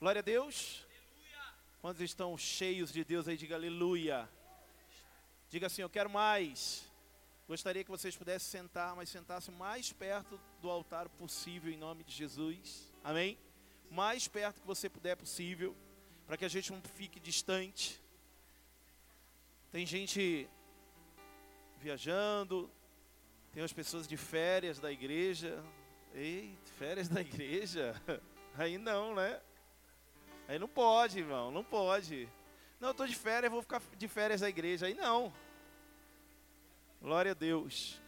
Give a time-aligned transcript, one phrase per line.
[0.00, 0.86] Glória a Deus.
[1.82, 3.36] Quantos estão cheios de Deus aí?
[3.36, 4.26] Diga aleluia.
[5.50, 6.90] Diga assim: Eu quero mais.
[7.46, 12.14] Gostaria que vocês pudessem sentar, mas sentassem mais perto do altar possível, em nome de
[12.14, 12.90] Jesus.
[13.04, 13.38] Amém?
[13.90, 15.76] Mais perto que você puder possível,
[16.26, 18.00] para que a gente não fique distante.
[19.70, 20.48] Tem gente
[21.76, 22.70] viajando,
[23.52, 25.62] tem as pessoas de férias da igreja.
[26.14, 27.94] Ei, férias da igreja?
[28.56, 29.42] Aí não, né?
[30.50, 32.28] Aí não pode, irmão, não pode.
[32.80, 34.86] Não, eu estou de férias, vou ficar de férias da igreja.
[34.86, 35.32] Aí não.
[37.00, 38.00] Glória a Deus.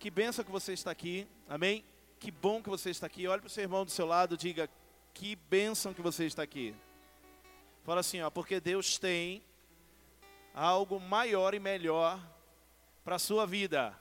[0.00, 1.24] Que benção que você está aqui.
[1.48, 1.84] Amém?
[2.18, 3.28] Que bom que você está aqui.
[3.28, 4.68] Olhe para o seu irmão do seu lado, diga:
[5.14, 6.74] Que bênção que você está aqui.
[7.84, 9.40] Fala assim, ó, porque Deus tem
[10.52, 12.20] algo maior e melhor
[13.04, 13.96] para a sua vida.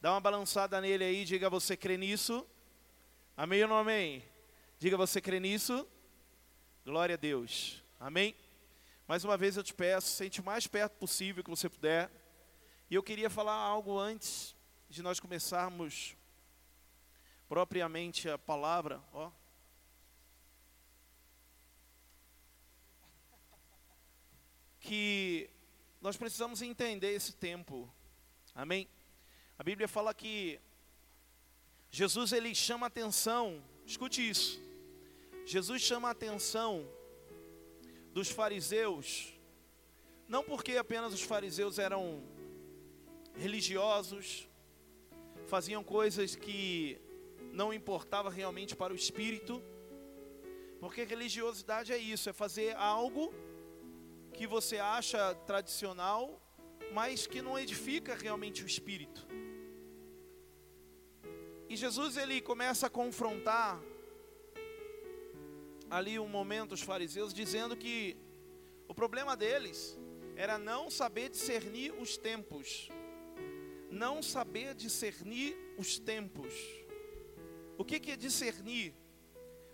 [0.00, 2.46] Dá uma balançada nele aí, diga: Você crê nisso?
[3.36, 4.24] Amém ou não amém?
[4.78, 5.86] Diga: Você crê nisso?
[6.88, 7.84] Glória a Deus.
[8.00, 8.34] Amém?
[9.06, 12.10] Mais uma vez eu te peço, sente o mais perto possível que você puder.
[12.88, 14.56] E eu queria falar algo antes
[14.88, 16.16] de nós começarmos
[17.46, 19.30] propriamente a palavra, ó.
[24.80, 25.50] Que
[26.00, 27.86] nós precisamos entender esse tempo.
[28.54, 28.88] Amém?
[29.58, 30.58] A Bíblia fala que
[31.90, 34.67] Jesus ele chama atenção, escute isso.
[35.50, 36.86] Jesus chama a atenção
[38.12, 39.32] dos fariseus,
[40.28, 42.22] não porque apenas os fariseus eram
[43.34, 44.46] religiosos,
[45.46, 47.00] faziam coisas que
[47.50, 49.62] não importava realmente para o espírito,
[50.80, 53.32] porque religiosidade é isso, é fazer algo
[54.34, 56.42] que você acha tradicional,
[56.92, 59.26] mas que não edifica realmente o espírito.
[61.70, 63.80] E Jesus ele começa a confrontar
[65.90, 68.16] ali um momento os fariseus dizendo que
[68.86, 69.98] o problema deles
[70.36, 72.88] era não saber discernir os tempos.
[73.90, 76.52] Não saber discernir os tempos.
[77.76, 78.94] O que, é discernir?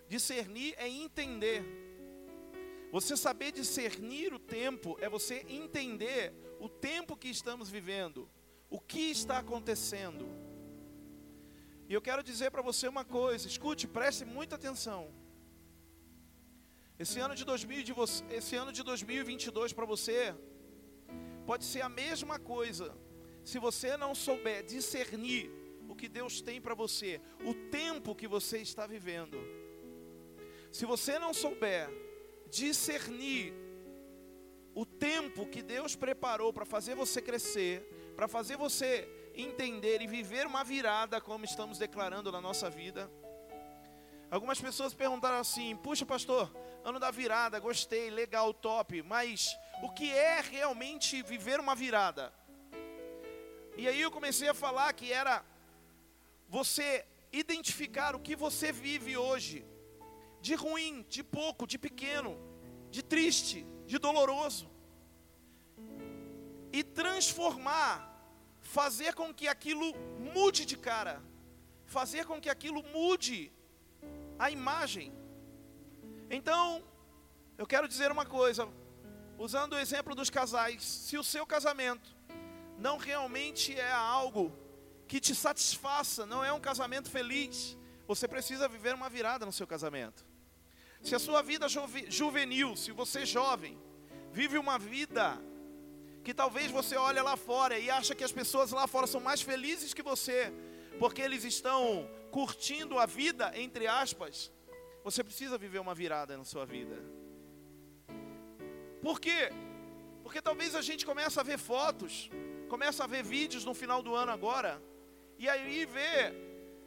[0.07, 1.63] Discernir é entender.
[2.91, 8.29] Você saber discernir o tempo é você entender o tempo que estamos vivendo,
[8.69, 10.25] o que está acontecendo.
[11.89, 15.13] E eu quero dizer para você uma coisa, escute, preste muita atenção.
[16.97, 17.93] Esse ano de, 2000,
[18.29, 20.33] esse ano de 2022 para você
[21.45, 22.97] pode ser a mesma coisa.
[23.43, 25.51] Se você não souber discernir
[25.89, 29.37] o que Deus tem para você, o tempo que você está vivendo.
[30.71, 31.89] Se você não souber
[32.49, 33.53] discernir
[34.73, 37.81] o tempo que Deus preparou para fazer você crescer,
[38.15, 43.11] para fazer você entender e viver uma virada, como estamos declarando na nossa vida.
[44.31, 46.51] Algumas pessoas perguntaram assim: puxa, pastor,
[46.85, 52.31] ano da virada, gostei, legal, top, mas o que é realmente viver uma virada?
[53.75, 55.43] E aí eu comecei a falar que era
[56.47, 57.03] você
[57.33, 59.65] identificar o que você vive hoje,
[60.39, 62.37] de ruim, de pouco, de pequeno,
[62.91, 64.69] de triste, de doloroso,
[66.71, 67.95] e transformar,
[68.61, 69.91] fazer com que aquilo
[70.35, 71.19] mude de cara,
[71.83, 73.51] fazer com que aquilo mude
[74.37, 75.11] a imagem
[76.29, 76.83] então,
[77.57, 78.67] eu quero dizer uma coisa,
[79.37, 82.15] usando o exemplo dos casais, se o seu casamento
[82.77, 84.53] não realmente é algo
[85.07, 87.77] que te satisfaça, não é um casamento feliz,
[88.07, 90.25] você precisa viver uma virada no seu casamento.
[91.01, 91.67] Se a sua vida
[92.09, 93.77] juvenil, se você é jovem,
[94.31, 95.39] vive uma vida
[96.23, 99.41] que talvez você olhe lá fora e acha que as pessoas lá fora são mais
[99.41, 100.51] felizes que você,
[100.97, 104.51] porque eles estão curtindo a vida, entre aspas,
[105.05, 106.97] você precisa viver uma virada na sua vida.
[109.03, 109.51] Por quê?
[110.23, 112.27] Porque talvez a gente comece a ver fotos,
[112.67, 114.81] começa a ver vídeos no final do ano agora,
[115.37, 116.33] e aí vê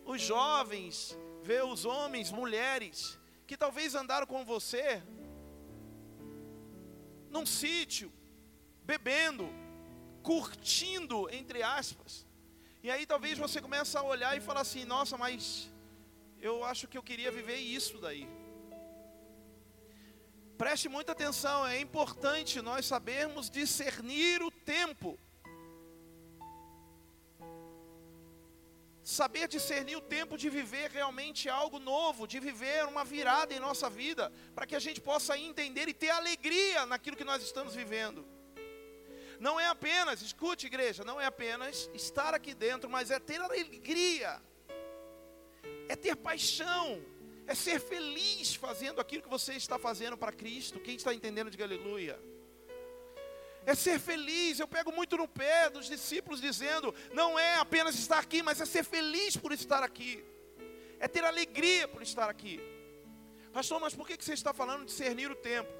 [0.05, 3.17] os jovens, vê os homens, mulheres,
[3.47, 5.00] que talvez andaram com você
[7.31, 8.12] num sítio,
[8.82, 9.49] bebendo,
[10.25, 12.26] curtindo, entre aspas.
[12.82, 15.71] E aí talvez você comece a olhar e falar assim: nossa, mas
[16.40, 18.29] eu acho que eu queria viver isso daí.
[20.56, 25.19] Preste muita atenção, é importante nós sabermos discernir o tempo.
[29.02, 33.88] Saber discernir o tempo de viver realmente algo novo, de viver uma virada em nossa
[33.88, 38.26] vida, para que a gente possa entender e ter alegria naquilo que nós estamos vivendo.
[39.38, 44.43] Não é apenas, escute igreja, não é apenas estar aqui dentro, mas é ter alegria
[45.88, 47.03] é ter paixão,
[47.50, 50.79] É ser feliz fazendo aquilo que você está fazendo para Cristo.
[50.79, 52.20] Quem está entendendo, de aleluia.
[53.65, 54.61] É ser feliz.
[54.61, 58.67] Eu pego muito no pé dos discípulos dizendo: não é apenas estar aqui, mas é
[58.67, 60.23] ser feliz por estar aqui.
[61.00, 62.61] É ter alegria por estar aqui.
[63.50, 65.73] Pastor, mas por que você está falando de discernir o tempo?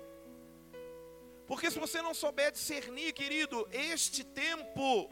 [1.46, 5.11] Porque se você não souber discernir, querido, este tempo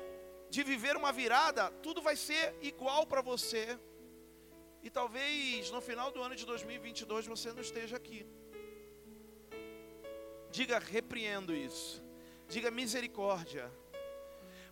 [0.48, 3.78] de viver uma virada, tudo vai ser igual para você.
[4.86, 8.24] E talvez no final do ano de 2022 você não esteja aqui.
[10.48, 12.04] Diga, repreendo isso.
[12.48, 13.68] Diga misericórdia.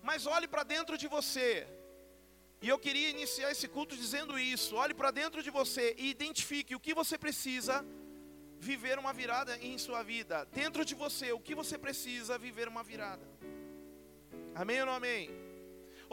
[0.00, 1.66] Mas olhe para dentro de você.
[2.62, 4.76] E eu queria iniciar esse culto dizendo isso.
[4.76, 7.84] Olhe para dentro de você e identifique o que você precisa
[8.60, 10.44] viver uma virada em sua vida.
[10.44, 13.26] Dentro de você, o que você precisa viver uma virada.
[14.54, 15.43] Amém ou não amém?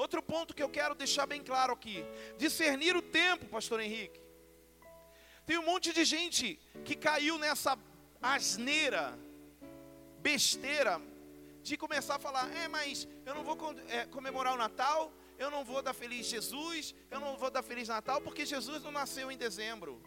[0.04, 2.04] Outro ponto que eu quero deixar bem claro aqui:
[2.36, 4.20] discernir o tempo, Pastor Henrique.
[5.46, 7.78] Tem um monte de gente que caiu nessa
[8.20, 9.04] asneira,
[10.18, 11.00] besteira,
[11.62, 13.56] de começar a falar: é, mas eu não vou
[13.90, 17.88] é, comemorar o Natal, eu não vou dar feliz Jesus, eu não vou dar feliz
[17.88, 20.02] Natal, porque Jesus não nasceu em dezembro.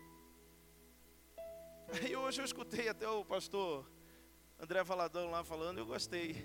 [1.93, 3.89] Aí hoje eu escutei até o pastor
[4.59, 6.45] André Valadão lá falando, eu gostei.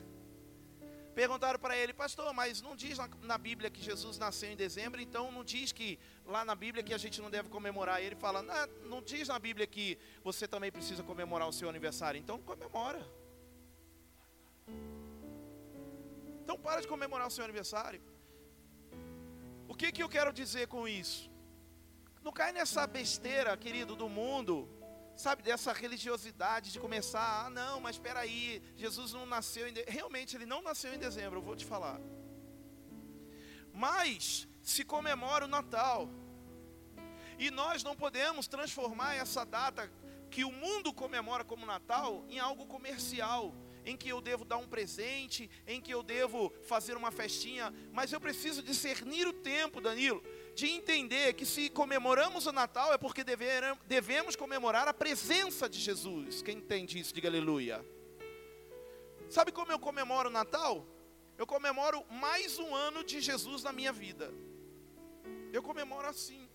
[1.20, 5.02] Perguntaram para ele, pastor, mas não diz na, na, Bíblia que Jesus nasceu em dezembro,
[5.02, 8.02] então não diz que lá na Bíblia que a gente não deve comemorar.
[8.02, 11.68] E ele fala, não, não diz na Bíblia que você também precisa comemorar o seu
[11.68, 13.06] aniversário, então comemora.
[16.42, 18.02] Então para de comemorar o seu aniversário.
[19.68, 21.30] O que, que eu quero dizer com isso?
[22.24, 24.70] Não cai nessa besteira, querido, do mundo,
[25.20, 29.84] sabe, dessa religiosidade de começar, ah, não, mas espera aí, Jesus não nasceu em de...
[29.84, 32.00] realmente ele não nasceu em dezembro, eu vou te falar.
[33.74, 36.10] Mas se comemora o Natal.
[37.38, 39.92] E nós não podemos transformar essa data
[40.32, 43.54] que o mundo comemora como Natal em algo comercial,
[43.86, 48.14] em que eu devo dar um presente, em que eu devo fazer uma festinha, mas
[48.14, 50.24] eu preciso discernir o tempo, Danilo
[50.60, 53.24] de entender que se comemoramos o Natal é porque
[53.88, 56.42] devemos comemorar a presença de Jesus.
[56.42, 57.78] Quem entende isso, diga aleluia.
[59.30, 60.86] Sabe como eu comemoro o Natal?
[61.38, 64.34] Eu comemoro mais um ano de Jesus na minha vida.
[65.54, 66.50] Eu comemoro assim.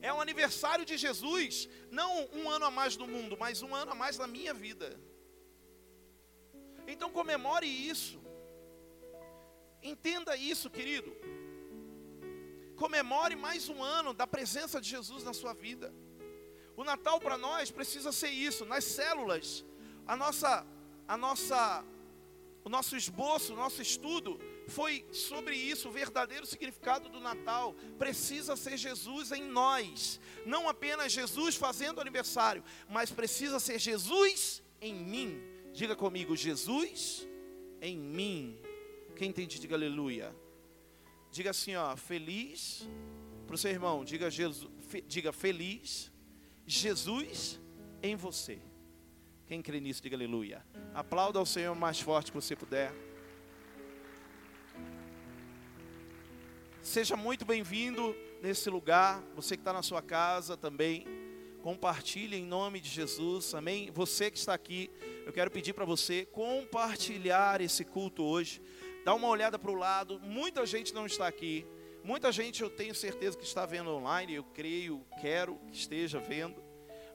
[0.00, 3.90] É o aniversário de Jesus, não um ano a mais no mundo, mas um ano
[3.90, 5.00] a mais na minha vida.
[6.86, 8.22] Então comemore isso.
[9.82, 11.12] Entenda isso, querido
[12.76, 15.92] comemore mais um ano da presença de Jesus na sua vida.
[16.76, 19.64] O Natal para nós precisa ser isso, nas células,
[20.06, 20.66] a nossa,
[21.06, 21.84] a nossa,
[22.64, 28.56] o nosso esboço, o nosso estudo foi sobre isso, o verdadeiro significado do Natal precisa
[28.56, 35.42] ser Jesus em nós, não apenas Jesus fazendo aniversário, mas precisa ser Jesus em mim.
[35.72, 37.26] Diga comigo, Jesus
[37.80, 38.58] em mim.
[39.16, 40.34] Quem entende, diga aleluia.
[41.32, 42.86] Diga assim, ó, feliz
[43.46, 46.12] para o seu irmão, diga, Jesus, fe, diga feliz,
[46.66, 47.58] Jesus
[48.02, 48.60] em você.
[49.46, 50.62] Quem crê nisso, diga aleluia.
[50.92, 52.92] Aplauda ao Senhor mais forte que você puder.
[56.82, 59.22] Seja muito bem-vindo nesse lugar.
[59.34, 61.06] Você que está na sua casa também.
[61.62, 63.90] Compartilhe em nome de Jesus, amém?
[63.92, 64.90] Você que está aqui,
[65.24, 68.60] eu quero pedir para você compartilhar esse culto hoje.
[69.04, 70.20] Dá uma olhada para o lado.
[70.20, 71.66] Muita gente não está aqui.
[72.04, 74.34] Muita gente eu tenho certeza que está vendo online.
[74.34, 76.62] Eu creio, quero que esteja vendo.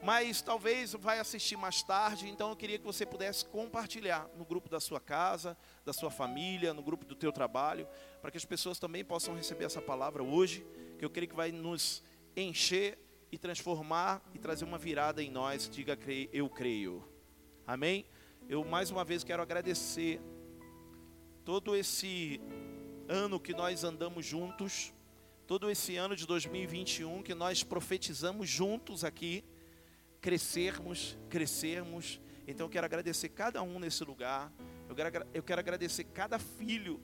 [0.04, 2.28] Mas talvez vai assistir mais tarde.
[2.28, 6.74] Então eu queria que você pudesse compartilhar no grupo da sua casa, da sua família,
[6.74, 7.88] no grupo do teu trabalho,
[8.22, 10.66] para que as pessoas também possam receber essa palavra hoje,
[11.00, 12.04] que eu creio que vai nos
[12.36, 13.00] encher
[13.32, 15.70] e transformar e trazer uma virada em nós.
[15.70, 15.98] Diga
[16.34, 17.08] eu creio.
[17.66, 18.06] Amém?
[18.50, 20.22] Eu mais uma vez quero agradecer
[21.48, 22.42] todo esse
[23.08, 24.94] ano que nós andamos juntos,
[25.48, 29.46] todo esse ano de 2021 que nós profetizamos juntos aqui,
[30.20, 32.20] crescermos, crescermos.
[32.46, 34.52] Então eu quero agradecer cada um nesse lugar,
[34.90, 37.00] eu quero, eu quero agradecer cada filho,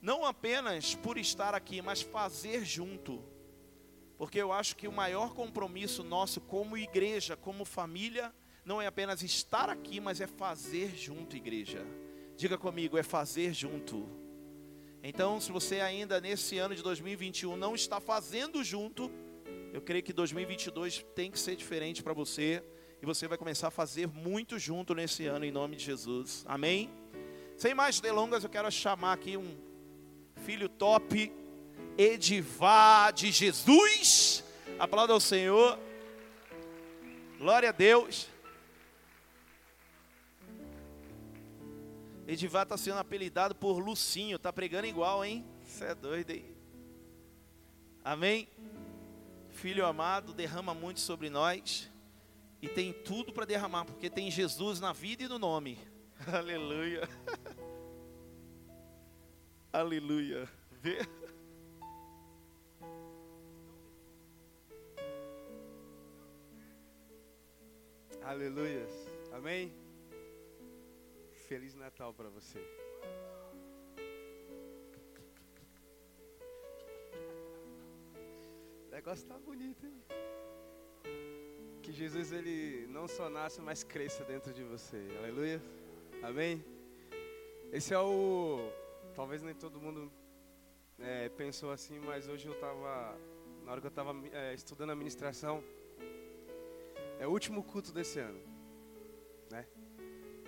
[0.00, 3.20] não apenas por estar aqui, mas fazer junto.
[4.16, 8.32] Porque eu acho que o maior compromisso nosso como igreja, como família,
[8.64, 11.84] não é apenas estar aqui, mas é fazer junto, igreja.
[12.40, 14.08] Diga comigo, é fazer junto.
[15.02, 19.10] Então, se você ainda nesse ano de 2021 não está fazendo junto,
[19.74, 22.64] eu creio que 2022 tem que ser diferente para você
[23.02, 26.42] e você vai começar a fazer muito junto nesse ano em nome de Jesus.
[26.48, 26.90] Amém?
[27.58, 29.54] Sem mais delongas, eu quero chamar aqui um
[30.36, 31.30] filho top,
[31.98, 34.42] Edivá de Jesus.
[34.78, 35.78] Aplauda ao Senhor.
[37.38, 38.29] Glória a Deus.
[42.30, 45.44] Edivar está sendo apelidado por Lucinho, tá pregando igual, hein?
[45.64, 46.44] Você é doido, hein?
[48.04, 48.48] Amém?
[49.48, 51.90] Filho amado, derrama muito sobre nós
[52.62, 55.76] e tem tudo para derramar, porque tem Jesus na vida e no nome.
[56.32, 57.08] Aleluia.
[59.72, 60.48] Aleluia.
[60.80, 61.00] Vê?
[68.22, 68.86] Aleluia.
[69.32, 69.79] Amém?
[71.50, 72.60] Feliz Natal para você.
[78.86, 80.00] O negócio tá bonito, hein?
[81.82, 85.08] Que Jesus ele não só nasce, mas cresça dentro de você.
[85.18, 85.60] Aleluia.
[86.22, 86.64] Amém?
[87.72, 88.70] Esse é o.
[89.16, 90.08] Talvez nem todo mundo
[91.00, 93.18] é, pensou assim, mas hoje eu estava.
[93.64, 95.64] Na hora que eu estava é, estudando a ministração,
[97.18, 98.49] é o último culto desse ano.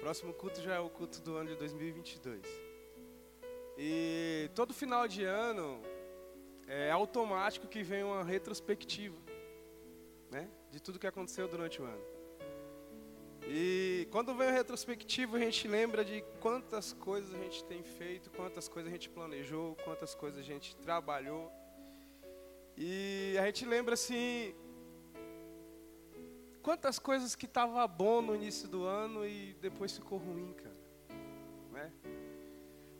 [0.02, 2.44] Próximo culto já é o culto do ano de 2022.
[3.78, 5.80] E todo final de ano
[6.66, 9.16] é automático que vem uma retrospectiva,
[10.28, 10.50] né?
[10.72, 12.04] De tudo que aconteceu durante o ano.
[13.46, 18.28] E quando vem a retrospectiva, a gente lembra de quantas coisas a gente tem feito,
[18.30, 21.48] quantas coisas a gente planejou, quantas coisas a gente trabalhou.
[22.76, 24.52] E a gente lembra assim,
[26.62, 30.76] quantas coisas que estava bom no início do ano e depois ficou ruim, cara.
[31.72, 31.92] Né?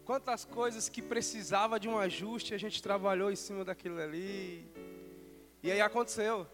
[0.04, 4.66] Quantas coisas que precisava de um ajuste, a gente trabalhou em cima daquilo ali.
[5.62, 6.46] E aí aconteceu.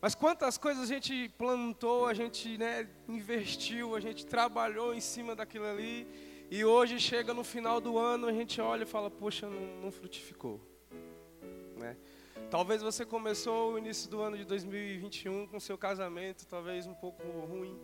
[0.00, 5.34] Mas quantas coisas a gente plantou, a gente né, investiu, a gente trabalhou em cima
[5.34, 6.06] daquilo ali,
[6.50, 9.90] e hoje chega no final do ano, a gente olha e fala, poxa, não, não
[9.90, 10.60] frutificou.
[11.76, 11.96] Né?
[12.50, 17.22] Talvez você começou o início do ano de 2021 com seu casamento, talvez um pouco
[17.46, 17.78] ruim.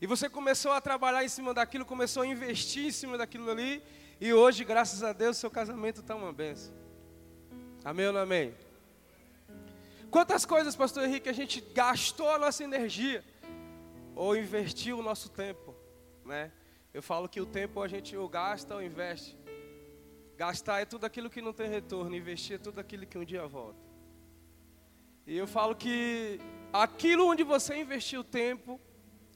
[0.00, 3.82] E você começou a trabalhar em cima daquilo, começou a investir em cima daquilo ali,
[4.20, 6.74] e hoje, graças a Deus, seu casamento está uma benção.
[7.84, 8.54] Amém ou não amém?
[10.10, 13.24] Quantas coisas, pastor Henrique, a gente gastou a nossa energia
[14.14, 15.74] ou investiu o nosso tempo,
[16.24, 16.52] né?
[16.92, 19.38] Eu falo que o tempo a gente ou gasta ou investe.
[20.42, 23.46] Gastar é tudo aquilo que não tem retorno, investir é tudo aquilo que um dia
[23.46, 23.78] volta.
[25.24, 26.40] E eu falo que
[26.72, 28.80] aquilo onde você investiu tempo,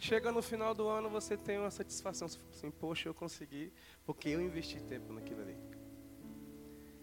[0.00, 2.26] chega no final do ano você tem uma satisfação.
[2.26, 3.72] Assim, poxa, eu consegui,
[4.04, 5.56] porque eu investi tempo naquilo ali.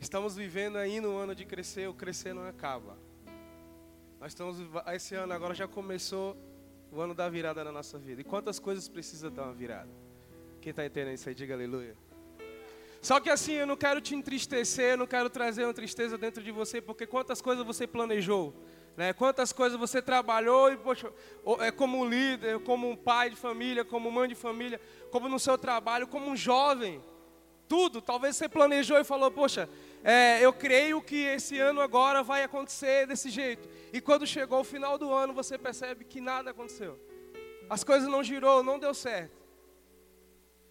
[0.02, 2.98] Estamos vivendo aí no ano de crescer, o crescer não acaba.
[4.20, 4.58] Nós estamos,
[4.94, 6.36] esse ano agora já começou
[6.92, 8.20] o ano da virada na nossa vida.
[8.20, 10.04] E quantas coisas precisa dar uma virada?
[10.60, 11.96] Quem está entendendo isso aí, diga aleluia.
[13.04, 16.42] Só que assim, eu não quero te entristecer, eu não quero trazer uma tristeza dentro
[16.42, 18.56] de você, porque quantas coisas você planejou,
[18.96, 19.12] né?
[19.12, 21.12] Quantas coisas você trabalhou e poxa,
[21.60, 24.80] é como líder, como um pai de família, como mãe de família,
[25.12, 27.04] como no seu trabalho, como um jovem,
[27.68, 28.02] tudo.
[28.02, 29.68] Talvez você planejou e falou, poxa,
[30.02, 33.68] é, eu creio que esse ano agora vai acontecer desse jeito.
[33.92, 36.98] E quando chegou o final do ano, você percebe que nada aconteceu.
[37.70, 39.44] As coisas não girou, não deu certo.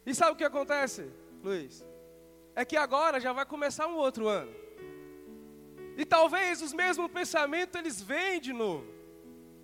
[0.07, 1.11] E sabe o que acontece,
[1.45, 1.92] Luiz?
[2.55, 4.53] É que agora já vai começar um outro ano.
[5.97, 8.87] E talvez os mesmos pensamentos eles vêm de novo.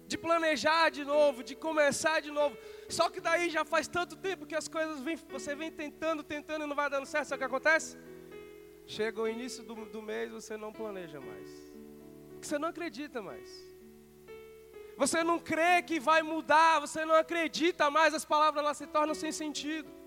[0.06, 2.56] De planejar de novo, de começar de novo.
[2.88, 6.64] Só que daí já faz tanto tempo que as coisas vêm, você vem tentando, tentando
[6.64, 7.28] e não vai dando certo.
[7.28, 7.98] Sabe o que acontece?
[8.86, 11.50] Chega o início do, do mês, você não planeja mais.
[12.40, 13.68] Você não acredita mais.
[14.96, 19.14] Você não crê que vai mudar, você não acredita mais, as palavras lá se tornam
[19.14, 19.97] sem sentido.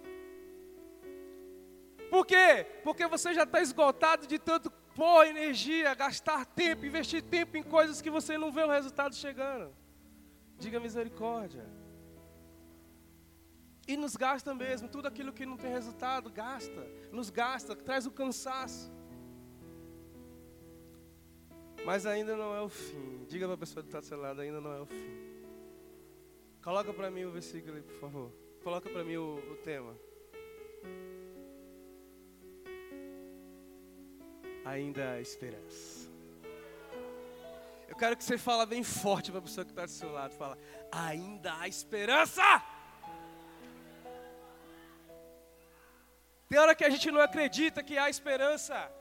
[2.11, 2.65] Por quê?
[2.83, 8.01] Porque você já está esgotado de tanto pôr energia, gastar tempo, investir tempo em coisas
[8.01, 9.73] que você não vê o resultado chegando.
[10.59, 11.65] Diga misericórdia.
[13.87, 18.11] E nos gasta mesmo, tudo aquilo que não tem resultado, gasta, nos gasta, traz o
[18.11, 18.91] cansaço.
[21.85, 23.23] Mas ainda não é o fim.
[23.25, 25.31] Diga para a pessoa que está do seu lado, ainda não é o fim.
[26.61, 28.33] Coloca para mim o versículo aí, por favor.
[28.61, 29.95] Coloca para mim o, o tema.
[34.63, 36.09] Ainda há esperança.
[37.87, 40.33] Eu quero que você fale bem forte para a pessoa que está do seu lado.
[40.33, 40.57] Fala,
[40.91, 42.41] ainda há esperança.
[46.47, 48.91] Tem hora que a gente não acredita que há esperança.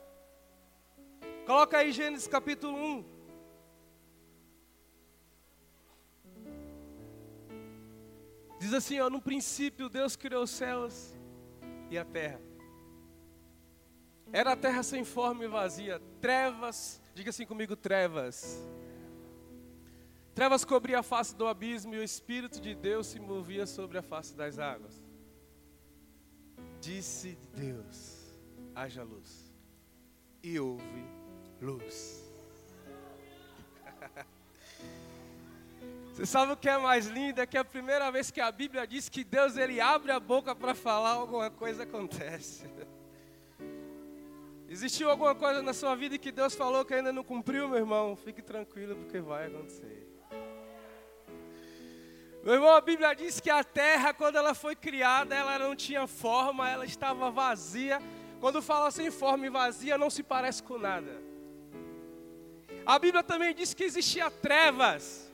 [1.47, 3.21] Coloca aí Gênesis capítulo 1.
[8.61, 11.17] Diz assim, ó, no princípio Deus criou os céus
[11.91, 12.50] e a terra.
[14.33, 18.65] Era a terra sem forma e vazia, trevas, diga assim comigo, trevas.
[20.35, 24.03] Trevas cobria a face do abismo e o Espírito de Deus se movia sobre a
[24.03, 25.03] face das águas.
[26.81, 28.33] Disse Deus:
[28.75, 29.53] haja luz.
[30.43, 31.05] E houve
[31.61, 32.25] luz.
[36.15, 37.41] Você sabe o que é mais lindo?
[37.41, 40.21] É que é a primeira vez que a Bíblia diz que Deus ele abre a
[40.21, 42.65] boca para falar, alguma coisa acontece.
[44.71, 48.15] Existiu alguma coisa na sua vida que Deus falou que ainda não cumpriu, meu irmão?
[48.15, 50.07] Fique tranquilo, porque vai acontecer.
[52.45, 56.07] Meu irmão, a Bíblia diz que a terra, quando ela foi criada, ela não tinha
[56.07, 58.01] forma, ela estava vazia.
[58.39, 61.21] Quando fala sem forma e vazia, não se parece com nada.
[62.87, 65.29] A Bíblia também diz que existia trevas.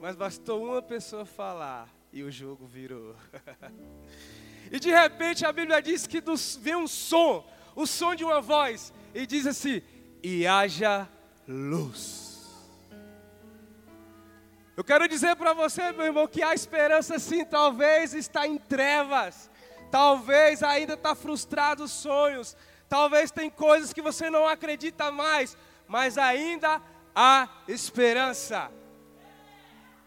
[0.00, 3.14] Mas bastou uma pessoa falar e o jogo virou.
[4.68, 6.20] e de repente a Bíblia diz que
[6.60, 9.82] vem um som o som de uma voz e diz assim:
[10.22, 11.08] e haja
[11.46, 12.24] luz.
[14.76, 19.48] Eu quero dizer para você, meu irmão, que a esperança sim, talvez está em trevas,
[19.90, 22.56] talvez ainda está frustrado os sonhos,
[22.88, 26.82] talvez tem coisas que você não acredita mais, mas ainda
[27.14, 28.68] há esperança,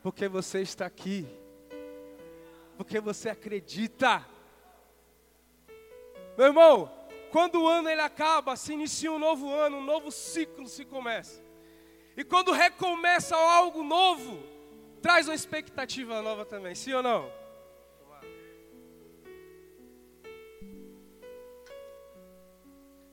[0.04, 1.26] porque você está aqui,
[2.76, 4.26] porque você acredita.
[6.38, 6.92] Meu irmão,
[7.32, 11.44] quando o ano ele acaba, se inicia um novo ano, um novo ciclo se começa.
[12.16, 14.42] E quando recomeça algo novo,
[15.02, 17.32] traz uma expectativa nova também, sim ou não?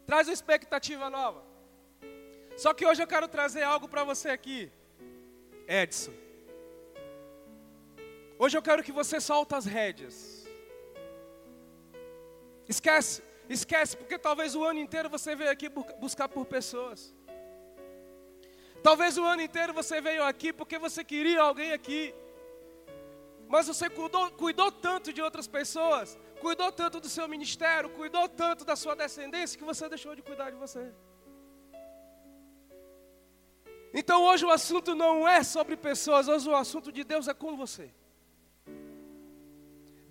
[0.07, 1.43] Traz uma expectativa nova.
[2.57, 4.71] Só que hoje eu quero trazer algo para você aqui,
[5.67, 6.13] Edson.
[8.39, 10.47] Hoje eu quero que você solte as rédeas.
[12.69, 15.69] Esquece Esquece, porque talvez o ano inteiro você veio aqui
[16.01, 17.15] buscar por pessoas.
[18.83, 22.15] Talvez o ano inteiro você veio aqui porque você queria alguém aqui.
[23.49, 28.65] Mas você cuidou, cuidou tanto de outras pessoas, cuidou tanto do seu ministério, cuidou tanto
[28.65, 30.93] da sua descendência que você deixou de cuidar de você.
[33.93, 37.57] Então hoje o assunto não é sobre pessoas, hoje o assunto de Deus é com
[37.57, 37.95] você.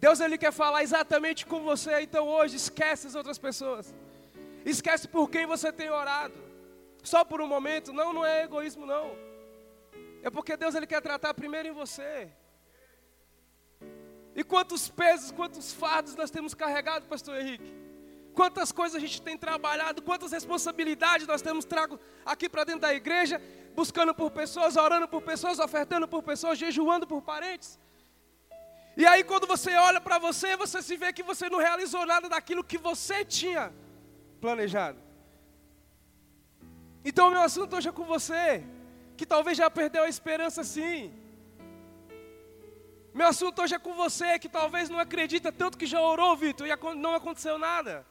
[0.04, 3.96] Deus ele quer falar exatamente com você, então hoje esquece as outras pessoas.
[4.66, 6.34] Esquece por quem você tem orado.
[7.02, 9.16] Só por um momento, não, não é egoísmo não.
[10.22, 12.30] É porque Deus ele quer tratar primeiro em você.
[14.36, 17.74] E quantos pesos, quantos fardos nós temos carregado, pastor Henrique?
[18.34, 22.94] Quantas coisas a gente tem trabalhado, quantas responsabilidades nós temos trago aqui para dentro da
[22.94, 23.42] igreja,
[23.74, 27.80] buscando por pessoas, orando por pessoas, ofertando por pessoas, jejuando por parentes.
[28.96, 32.30] E aí, quando você olha para você, você se vê que você não realizou nada
[32.30, 33.74] daquilo que você tinha
[34.40, 35.00] planejado.
[37.04, 38.64] Então, meu assunto hoje é com você,
[39.18, 41.12] que talvez já perdeu a esperança sim.
[43.14, 46.68] Meu assunto hoje é com você, que talvez não acredita tanto que já orou, Vitor,
[46.68, 48.06] e não aconteceu nada.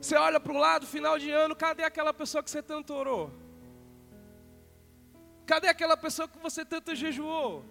[0.00, 3.30] Você olha para o lado, final de ano, cadê aquela pessoa que você tanto orou?
[5.46, 7.64] Cadê aquela pessoa que você tanto jejuou?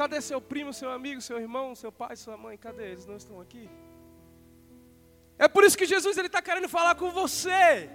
[0.00, 2.56] Cadê seu primo, seu amigo, seu irmão, seu pai, sua mãe?
[2.66, 3.06] Cadê eles?
[3.06, 3.68] Não estão aqui?
[5.38, 7.90] É por isso que Jesus está querendo falar com você.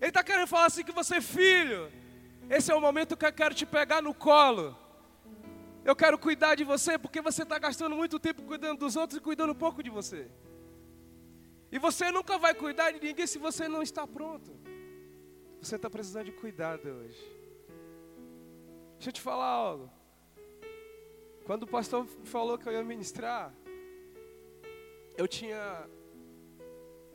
[0.00, 1.90] Ele está querendo falar assim que você, filho,
[2.48, 4.76] esse é o momento que eu quero te pegar no colo.
[5.84, 9.22] Eu quero cuidar de você porque você está gastando muito tempo cuidando dos outros e
[9.22, 10.30] cuidando pouco de você.
[11.70, 14.50] E você nunca vai cuidar de ninguém se você não está pronto.
[15.60, 17.22] Você está precisando de cuidado hoje.
[18.96, 19.97] Deixa eu te falar algo.
[21.48, 23.54] Quando o pastor falou que eu ia ministrar,
[25.16, 25.88] eu tinha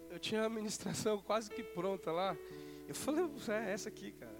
[0.09, 2.35] eu tinha a ministração quase que pronta lá.
[2.87, 4.35] Eu falei, é essa aqui, cara.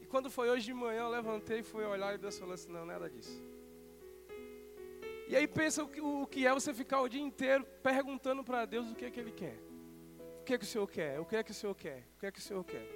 [0.00, 2.70] E quando foi hoje de manhã, eu levantei e fui olhar e Deus falou assim,
[2.70, 3.42] não, nada disso.
[5.26, 8.64] E aí pensa o que, o que é você ficar o dia inteiro perguntando para
[8.66, 9.58] Deus o que é que Ele quer.
[10.40, 11.18] O que é que o Senhor quer?
[11.18, 12.06] O que é que o Senhor quer?
[12.14, 12.86] O que é que o Senhor quer?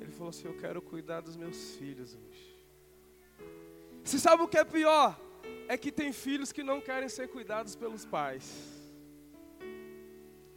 [0.00, 2.49] Ele falou assim, eu quero cuidar dos meus filhos hoje.
[4.04, 5.18] Você sabe o que é pior?
[5.68, 8.44] É que tem filhos que não querem ser cuidados pelos pais.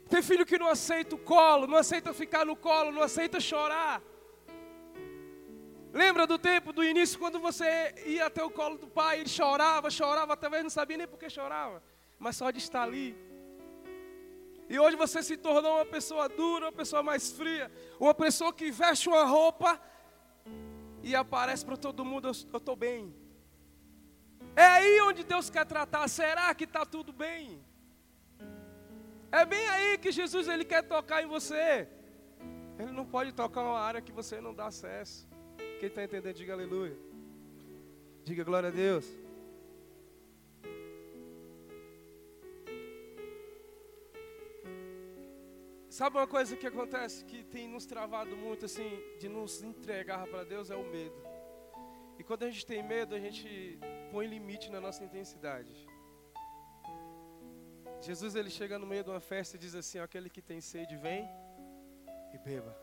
[0.09, 4.01] Tem filho que não aceita o colo, não aceita ficar no colo, não aceita chorar.
[5.91, 9.91] Lembra do tempo, do início, quando você ia até o colo do pai, ele chorava,
[9.91, 11.83] chorava, talvez não sabia nem por que chorava,
[12.17, 13.15] mas só de estar ali.
[14.67, 18.71] E hoje você se tornou uma pessoa dura, uma pessoa mais fria, uma pessoa que
[18.71, 19.79] veste uma roupa
[21.03, 23.13] e aparece para todo mundo: eu estou bem,
[24.55, 26.07] é aí onde Deus quer tratar.
[26.07, 27.63] Será que está tudo bem?
[29.31, 31.87] É bem aí que Jesus ele quer tocar em você.
[32.77, 35.27] Ele não pode tocar uma área que você não dá acesso.
[35.79, 36.97] Quem está entendendo, diga aleluia.
[38.23, 39.05] Diga glória a Deus.
[45.89, 50.43] Sabe uma coisa que acontece que tem nos travado muito assim de nos entregar para
[50.43, 51.15] Deus é o medo.
[52.17, 53.79] E quando a gente tem medo, a gente
[54.11, 55.73] põe limite na nossa intensidade.
[58.01, 60.95] Jesus ele chega no meio de uma festa e diz assim: aquele que tem sede
[60.95, 61.27] vem
[62.33, 62.77] e beba.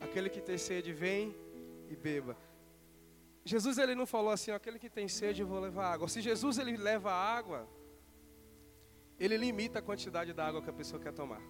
[0.00, 1.34] Aquele que tem sede vem
[1.88, 2.36] e beba.
[3.44, 6.08] Jesus ele não falou assim: aquele que tem sede eu vou levar água.
[6.08, 7.68] Se Jesus ele leva água,
[9.18, 11.40] ele limita a quantidade da água que a pessoa quer tomar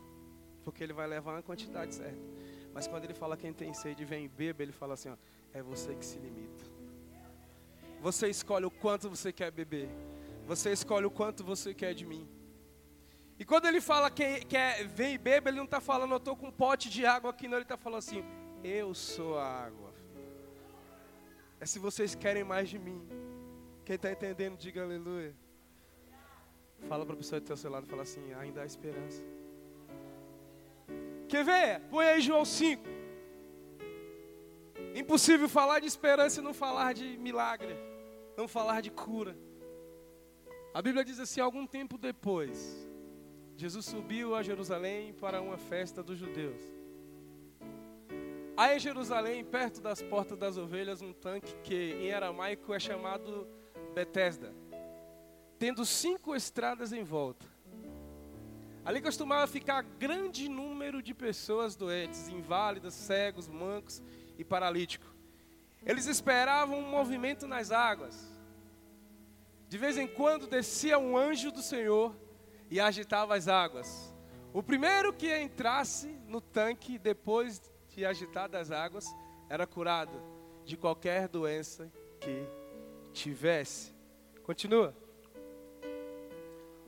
[0.62, 2.20] porque ele vai levar uma quantidade certa.
[2.73, 5.16] Mas quando ele fala quem tem sede vem e beba, ele fala assim: ó,
[5.52, 6.64] é você que se limita.
[8.00, 9.88] Você escolhe o quanto você quer beber.
[10.46, 12.28] Você escolhe o quanto você quer de mim.
[13.38, 16.36] E quando ele fala que quer vem e beba, ele não está falando, eu estou
[16.36, 17.56] com um pote de água aqui, não.
[17.56, 18.22] Ele está falando assim:
[18.62, 19.94] eu sou a água.
[21.58, 23.06] É se vocês querem mais de mim.
[23.84, 25.34] Quem está entendendo, diga aleluia.
[26.88, 29.22] Fala para a pessoa do teu seu lado, fala assim: ainda há esperança.
[31.28, 31.80] Quer ver?
[31.90, 32.99] Põe aí João 5.
[34.94, 37.76] Impossível falar de esperança e não falar de milagre,
[38.37, 39.37] não falar de cura.
[40.74, 42.88] A Bíblia diz assim: algum tempo depois,
[43.57, 46.61] Jesus subiu a Jerusalém para uma festa dos judeus.
[48.57, 53.48] Há em Jerusalém, perto das portas das ovelhas, um tanque que em aramaico é chamado
[53.94, 54.53] Betesda,
[55.59, 57.46] tendo cinco estradas em volta.
[58.85, 64.03] Ali costumava ficar grande número de pessoas doentes, inválidas, cegos, mancos
[64.40, 65.09] e paralíticos.
[65.85, 68.29] Eles esperavam um movimento nas águas.
[69.68, 72.16] De vez em quando descia um anjo do Senhor
[72.70, 74.14] e agitava as águas.
[74.53, 79.07] O primeiro que entrasse no tanque depois de agitadas as águas
[79.48, 80.20] era curado
[80.64, 82.46] de qualquer doença que
[83.12, 83.94] tivesse.
[84.42, 84.94] Continua.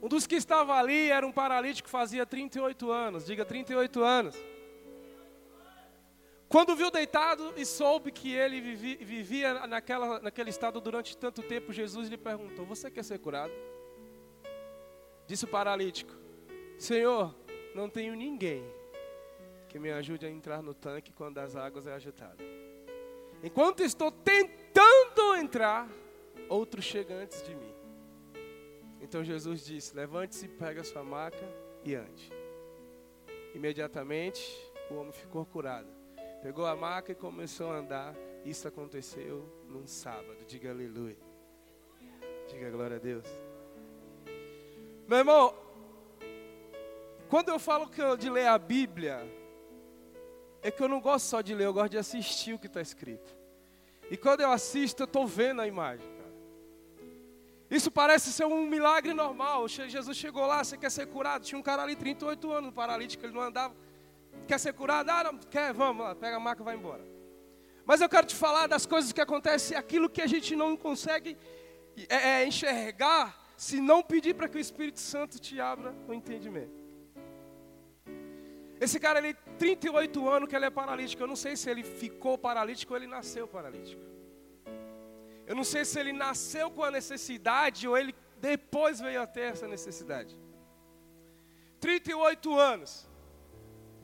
[0.03, 3.27] Um dos que estava ali era um paralítico fazia 38 anos.
[3.27, 4.37] Diga 38 anos.
[6.53, 12.11] Quando viu deitado e soube que ele vivia naquela, naquele estado durante tanto tempo, Jesus
[12.11, 13.55] lhe perguntou: Você quer ser curado?
[15.27, 16.13] Disse o paralítico:
[16.77, 17.35] Senhor,
[17.75, 18.63] não tenho ninguém
[19.67, 22.45] que me ajude a entrar no tanque quando as águas é agitada.
[23.43, 25.89] Enquanto estou tentando entrar,
[26.51, 27.75] outro chega antes de mim.
[29.01, 31.49] Então Jesus disse: Levante-se, pega a sua maca
[31.83, 32.31] e ande.
[33.55, 36.02] Imediatamente o homem ficou curado.
[36.43, 38.17] Pegou a maca e começou a andar.
[38.45, 40.45] Isso aconteceu num sábado.
[40.47, 41.17] Diga aleluia.
[42.49, 43.25] Diga glória a Deus.
[45.07, 45.55] Meu irmão,
[47.29, 49.25] quando eu falo que eu, de ler a Bíblia,
[50.61, 52.81] é que eu não gosto só de ler, eu gosto de assistir o que está
[52.81, 53.37] escrito.
[54.11, 56.11] E quando eu assisto, eu estou vendo a imagem.
[57.71, 59.67] Isso parece ser um milagre normal.
[59.69, 61.45] Jesus chegou lá, você quer ser curado?
[61.45, 63.75] Tinha um cara ali, 38 anos, paralítico, ele não andava.
[64.47, 65.11] Quer ser curado?
[65.11, 67.05] Ah, não, quer, vamos lá, pega a maca e vai embora.
[67.85, 71.37] Mas eu quero te falar das coisas que acontecem, aquilo que a gente não consegue
[72.09, 76.83] é, é, enxergar, se não pedir para que o Espírito Santo te abra o entendimento.
[78.81, 82.37] Esse cara ali, 38 anos que ele é paralítico, eu não sei se ele ficou
[82.37, 84.03] paralítico ou ele nasceu paralítico.
[85.47, 89.53] Eu não sei se ele nasceu com a necessidade ou ele depois veio a ter
[89.53, 90.37] essa necessidade.
[91.79, 93.09] 38 anos.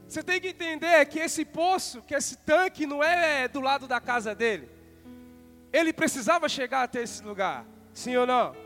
[0.09, 4.01] Você tem que entender que esse poço, que esse tanque não é do lado da
[4.01, 4.69] casa dele.
[5.73, 8.57] Ele precisava chegar até esse lugar, sim ou não?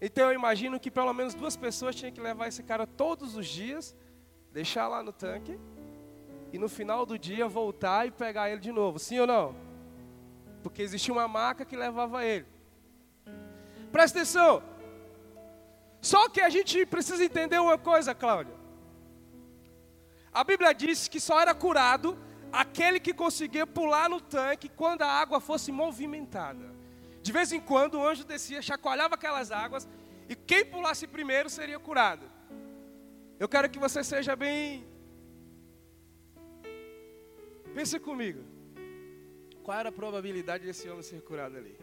[0.00, 3.46] Então eu imagino que pelo menos duas pessoas tinham que levar esse cara todos os
[3.46, 3.94] dias,
[4.50, 5.60] deixar lá no tanque
[6.52, 9.70] e no final do dia voltar e pegar ele de novo, sim ou não?
[10.62, 12.46] porque existia uma maca que levava ele.
[13.90, 14.62] Presta atenção.
[16.00, 18.54] Só que a gente precisa entender uma coisa, Cláudia.
[20.32, 22.16] A Bíblia diz que só era curado
[22.52, 26.74] aquele que conseguia pular no tanque quando a água fosse movimentada.
[27.22, 29.88] De vez em quando o anjo descia, chacoalhava aquelas águas
[30.28, 32.30] e quem pulasse primeiro seria curado.
[33.38, 34.86] Eu quero que você seja bem.
[37.74, 38.44] Pense comigo.
[39.62, 41.76] Qual era a probabilidade desse homem ser curado ali?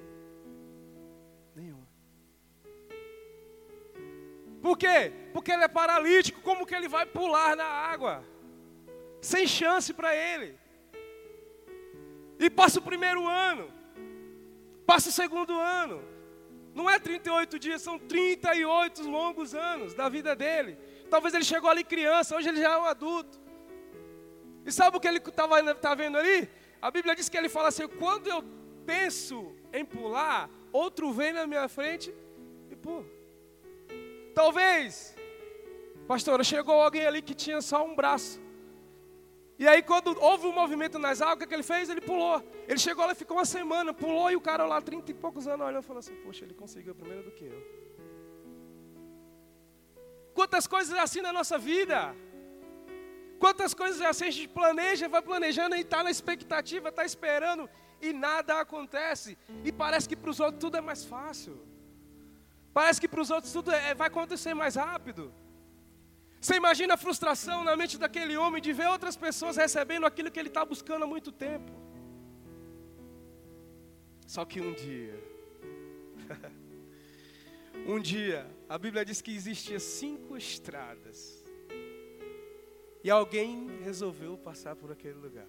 [1.56, 1.88] Nenhuma.
[4.62, 5.12] Por quê?
[5.34, 6.42] Porque ele é paralítico.
[6.42, 8.24] Como que ele vai pular na água?
[9.32, 10.58] Sem chance para ele.
[12.40, 13.70] E passa o primeiro ano.
[14.86, 16.02] Passa o segundo ano.
[16.74, 20.78] Não é 38 dias, são 38 longos anos da vida dele.
[21.10, 23.38] Talvez ele chegou ali criança, hoje ele já é um adulto.
[24.66, 26.48] E sabe o que ele estava tá vendo ali?
[26.82, 28.42] A Bíblia diz que ele fala assim: quando eu
[28.86, 32.16] penso em pular, outro vem na minha frente
[32.72, 33.06] e pula.
[34.34, 35.14] Talvez,
[36.08, 38.47] pastora, chegou alguém ali que tinha só um braço.
[39.60, 41.90] E aí, quando houve um movimento nas águas, o que ele fez?
[41.90, 42.44] Ele pulou.
[42.68, 45.66] Ele chegou lá, ficou uma semana, pulou, e o cara lá, 30 e poucos anos,
[45.66, 47.88] olhou e falou assim: Poxa, ele conseguiu primeiro do que eu.
[50.34, 52.16] Quantas coisas assim na nossa vida.
[53.40, 57.70] Quantas coisas assim a gente planeja, vai planejando e está na expectativa, está esperando
[58.02, 59.38] e nada acontece.
[59.64, 61.60] E parece que para os outros tudo é mais fácil.
[62.74, 65.34] Parece que para os outros tudo é, vai acontecer mais rápido.
[66.40, 70.40] Você imagina a frustração na mente daquele homem de ver outras pessoas recebendo aquilo que
[70.40, 71.72] ele está buscando há muito tempo.
[74.26, 75.20] Só que um dia,
[77.88, 81.44] um dia, a Bíblia diz que existia cinco estradas.
[83.04, 85.48] E alguém resolveu passar por aquele lugar.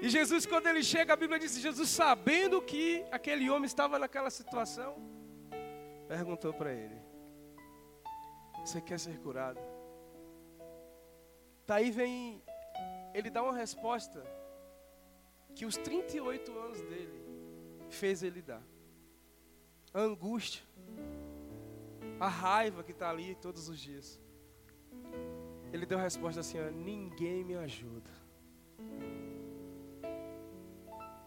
[0.00, 4.30] E Jesus, quando ele chega, a Bíblia diz: Jesus, sabendo que aquele homem estava naquela
[4.30, 4.96] situação,
[6.06, 6.94] perguntou para ele:
[8.64, 9.60] Você quer ser curado?
[11.66, 12.42] Daí vem,
[13.12, 14.24] ele dá uma resposta
[15.54, 17.24] que os 38 anos dele
[17.90, 18.62] fez ele dar.
[19.92, 20.62] A angústia,
[22.18, 24.20] a raiva que está ali todos os dias.
[25.72, 28.10] Ele deu a resposta assim: ó, Ninguém me ajuda.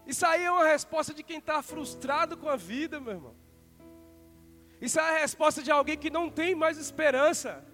[0.06, 3.36] Isso aí é uma resposta de quem está frustrado com a vida, meu irmão.
[4.80, 7.64] Isso é a resposta de alguém que não tem mais esperança.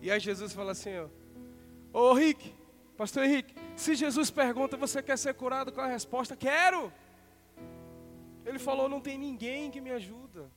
[0.00, 1.08] E aí Jesus fala assim, ó,
[1.92, 2.54] ô Rick,
[2.96, 5.72] pastor Henrique, se Jesus pergunta, você quer ser curado?
[5.72, 6.36] Qual é a resposta?
[6.36, 6.92] Quero.
[8.46, 10.50] Ele falou, não tem ninguém que me ajuda.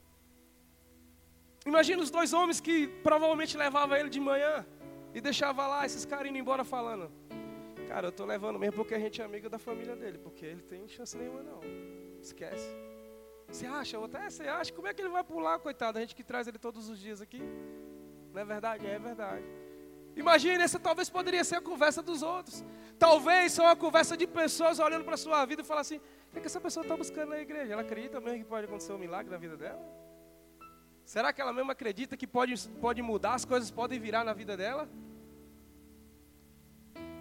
[1.65, 4.65] Imagina os dois homens que provavelmente levavam ele de manhã
[5.13, 7.11] e deixava lá esses caras indo embora falando.
[7.87, 10.61] Cara, eu estou levando mesmo porque a gente é amigo da família dele, porque ele
[10.61, 11.59] tem chance nenhuma não.
[12.21, 12.92] Esquece.
[13.53, 14.03] Você acha?
[14.03, 14.73] Até você acha?
[14.73, 15.99] Como é que ele vai pular, coitado?
[15.99, 17.39] A gente que traz ele todos os dias aqui.
[18.33, 18.87] Não é verdade?
[18.87, 19.45] É verdade.
[20.15, 22.65] Imagine, essa talvez poderia ser a conversa dos outros.
[22.97, 26.31] Talvez só uma conversa de pessoas olhando para a sua vida e falar assim: o
[26.31, 27.73] que, é essa pessoa está buscando na igreja?
[27.73, 29.79] Ela acredita mesmo que pode acontecer um milagre na vida dela?
[31.05, 34.57] Será que ela mesmo acredita que pode, pode mudar, as coisas podem virar na vida
[34.57, 34.89] dela?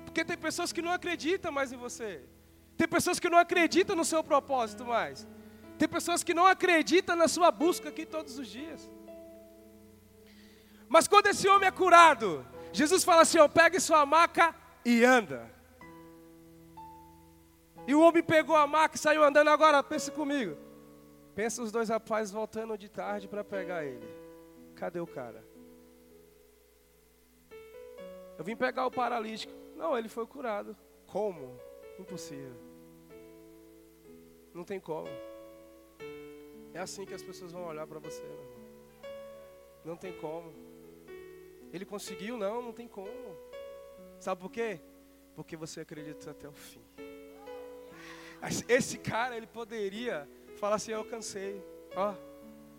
[0.07, 2.23] Porque tem pessoas que não acreditam mais em você.
[2.79, 5.27] Tem pessoas que não acreditam no seu propósito mais.
[5.83, 8.89] Tem pessoas que não acreditam na sua busca aqui todos os dias.
[10.89, 15.51] Mas quando esse homem é curado, Jesus fala assim: ó, pegue sua maca e anda.
[17.85, 19.49] E o homem pegou a maca e saiu andando.
[19.49, 20.57] Agora, pense comigo.
[21.35, 24.09] Pensa os dois rapazes voltando de tarde para pegar ele.
[24.77, 25.45] Cadê o cara?
[28.39, 29.53] Eu vim pegar o paralítico.
[29.75, 30.77] Não, ele foi curado.
[31.09, 31.59] Como?
[31.99, 32.55] Impossível.
[34.55, 35.09] Não tem como.
[36.75, 38.63] É assim que as pessoas vão olhar para você, meu irmão.
[39.85, 40.53] Não tem como.
[41.73, 42.37] Ele conseguiu?
[42.37, 43.37] Não, não tem como.
[44.19, 44.81] Sabe por quê?
[45.35, 46.83] Porque você acredita até o fim.
[48.69, 51.63] Esse cara, ele poderia falar assim: Eu cansei.
[51.95, 52.15] Ó,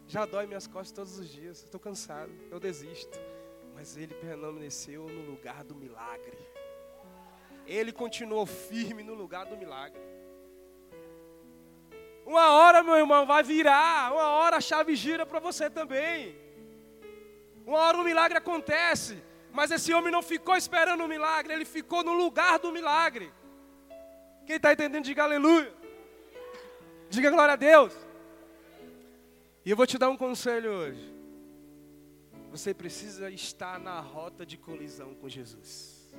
[0.07, 1.59] já dói minhas costas todos os dias.
[1.59, 2.31] Estou cansado.
[2.49, 3.17] Eu desisto.
[3.73, 6.37] Mas ele permaneceu no lugar do milagre
[7.65, 10.01] ele continuou firme no lugar do milagre.
[12.25, 16.35] Uma hora, meu irmão, vai virar, uma hora a chave gira para você também.
[17.65, 22.03] Uma hora o milagre acontece, mas esse homem não ficou esperando o milagre, ele ficou
[22.03, 23.31] no lugar do milagre.
[24.45, 25.73] Quem está entendendo, diga aleluia.
[27.09, 27.93] Diga glória a Deus.
[29.65, 31.13] E eu vou te dar um conselho hoje.
[32.51, 36.13] Você precisa estar na rota de colisão com Jesus.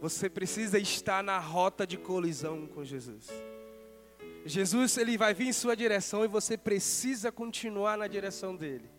[0.00, 3.28] Você precisa estar na rota de colisão com Jesus.
[4.44, 8.90] Jesus, ele vai vir em sua direção e você precisa continuar na direção dele.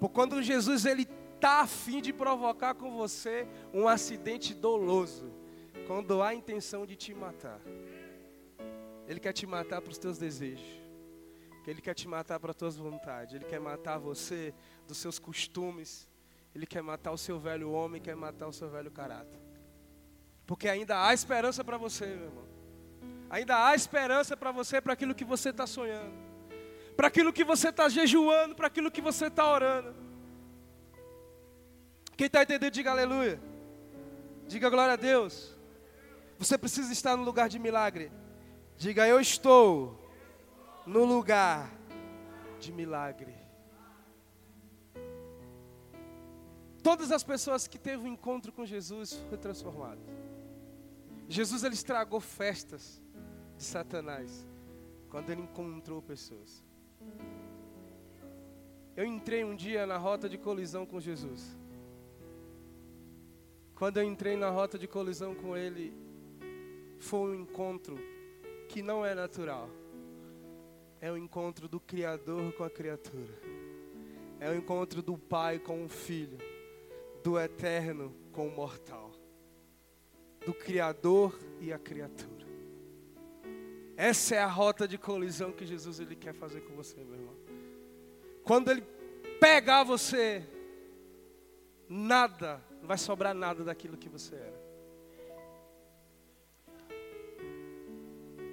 [0.00, 1.06] Por quando Jesus ele
[1.40, 5.30] tá afim de provocar com você um acidente doloso,
[5.86, 7.60] quando há intenção de te matar.
[9.06, 10.66] Ele quer te matar para os teus desejos.
[11.66, 13.34] Ele quer te matar para as tuas vontades.
[13.34, 14.54] Ele quer matar você
[14.86, 16.08] dos seus costumes.
[16.54, 19.38] Ele quer matar o seu velho homem, quer matar o seu velho caráter.
[20.46, 22.55] Porque ainda há esperança para você, meu irmão.
[23.28, 26.12] Ainda há esperança para você, para aquilo que você está sonhando.
[26.96, 29.94] Para aquilo que você está jejuando, para aquilo que você está orando.
[32.16, 33.40] Quem está entendendo, diga aleluia.
[34.46, 35.54] Diga glória a Deus.
[36.38, 38.10] Você precisa estar no lugar de milagre.
[38.78, 39.98] Diga eu estou
[40.86, 41.70] no lugar
[42.60, 43.34] de milagre.
[46.82, 50.00] Todas as pessoas que teve um encontro com Jesus foi transformado.
[51.28, 53.02] Jesus ele estragou festas
[53.56, 54.46] de Satanás
[55.08, 56.62] quando ele encontrou pessoas.
[58.96, 61.56] Eu entrei um dia na rota de colisão com Jesus.
[63.74, 65.92] Quando eu entrei na rota de colisão com ele,
[66.98, 67.98] foi um encontro
[68.68, 69.68] que não é natural.
[70.98, 73.38] É o encontro do Criador com a criatura.
[74.40, 76.38] É o encontro do Pai com o Filho.
[77.22, 79.12] Do eterno com o mortal.
[80.44, 82.35] Do Criador e a criatura.
[83.96, 87.34] Essa é a rota de colisão que Jesus ele quer fazer com você, meu irmão.
[88.44, 88.82] Quando ele
[89.40, 90.44] pegar você,
[91.88, 94.66] nada, não vai sobrar nada daquilo que você era.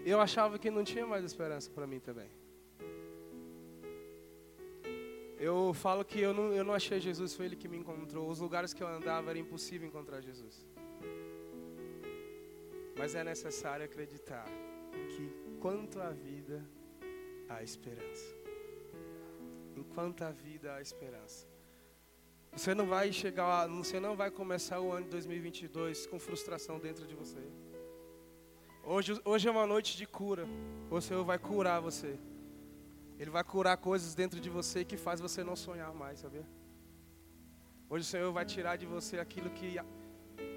[0.05, 2.29] Eu achava que não tinha mais esperança para mim também.
[5.37, 8.29] Eu falo que eu não, eu não achei Jesus, foi Ele que me encontrou.
[8.29, 10.65] Os lugares que eu andava era impossível encontrar Jesus.
[12.97, 14.45] Mas é necessário acreditar
[15.09, 16.63] que quanto à vida
[17.49, 18.43] há esperança
[19.75, 21.47] enquanto a vida há esperança.
[22.51, 27.05] Você não vai chegar, você não vai começar o ano de 2022 com frustração dentro
[27.07, 27.41] de você.
[28.83, 30.45] Hoje, hoje é uma noite de cura.
[30.89, 32.19] O Senhor vai curar você.
[33.17, 36.45] Ele vai curar coisas dentro de você que faz você não sonhar mais, sabia?
[37.89, 39.77] Hoje o Senhor vai tirar de você aquilo que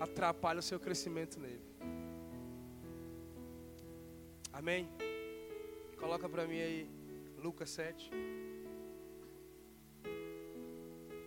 [0.01, 1.76] atrapalha o seu crescimento nele.
[4.57, 4.89] Amém?
[5.99, 6.91] Coloca para mim aí
[7.37, 8.11] Lucas 7.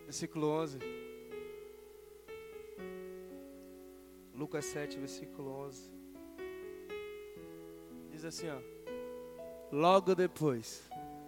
[0.06, 0.80] versículo 11.
[4.34, 5.92] Lucas 7, versículo 11.
[8.10, 8.60] Diz assim, ó.
[9.72, 10.82] Logo depois,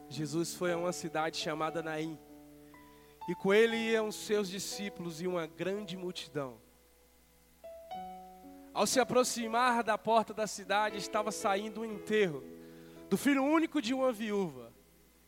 [0.10, 2.18] Jesus foi a uma cidade chamada Naim.
[3.30, 6.60] E com ele iam seus discípulos e uma grande multidão.
[8.74, 12.44] Ao se aproximar da porta da cidade, estava saindo um enterro
[13.10, 14.72] do filho único de uma viúva.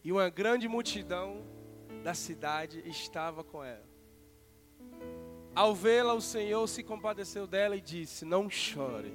[0.03, 1.43] E uma grande multidão
[2.03, 3.85] da cidade estava com ela.
[5.55, 9.13] Ao vê-la, o Senhor se compadeceu dela e disse: Não chore.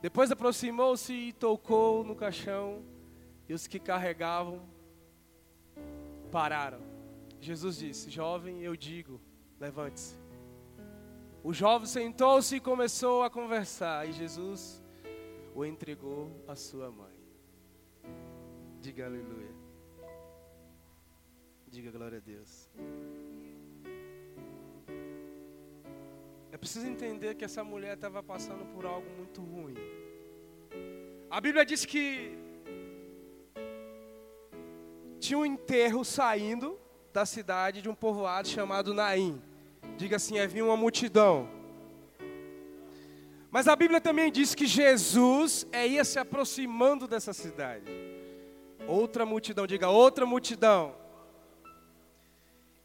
[0.00, 2.84] Depois aproximou-se e tocou no caixão,
[3.48, 4.62] e os que carregavam
[6.30, 6.80] pararam.
[7.40, 9.20] Jesus disse: Jovem, eu digo,
[9.58, 10.27] levante-se.
[11.48, 14.82] O jovem sentou-se e começou a conversar, e Jesus
[15.54, 17.16] o entregou à sua mãe.
[18.82, 19.54] Diga aleluia.
[21.66, 22.68] Diga glória a Deus.
[26.52, 29.76] É preciso entender que essa mulher estava passando por algo muito ruim.
[31.30, 32.36] A Bíblia diz que
[35.18, 36.78] tinha um enterro saindo
[37.10, 39.47] da cidade de um povoado chamado Naim.
[39.98, 41.46] Diga assim, havia uma multidão.
[43.50, 47.84] Mas a Bíblia também diz que Jesus é, ia se aproximando dessa cidade.
[48.86, 50.94] Outra multidão, diga outra multidão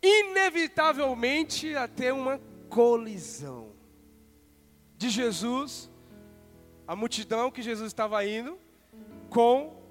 [0.04, 3.71] inevitavelmente a ter uma colisão
[4.97, 5.89] de Jesus,
[6.86, 8.60] a multidão que Jesus estava indo,
[9.30, 9.82] com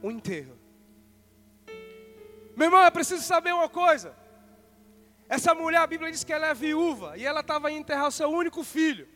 [0.00, 0.56] o enterro.
[2.56, 4.14] Meu irmão, é preciso saber uma coisa.
[5.36, 8.12] Essa mulher, a Bíblia diz que ela é viúva e ela estava indo enterrar o
[8.12, 9.08] seu único filho.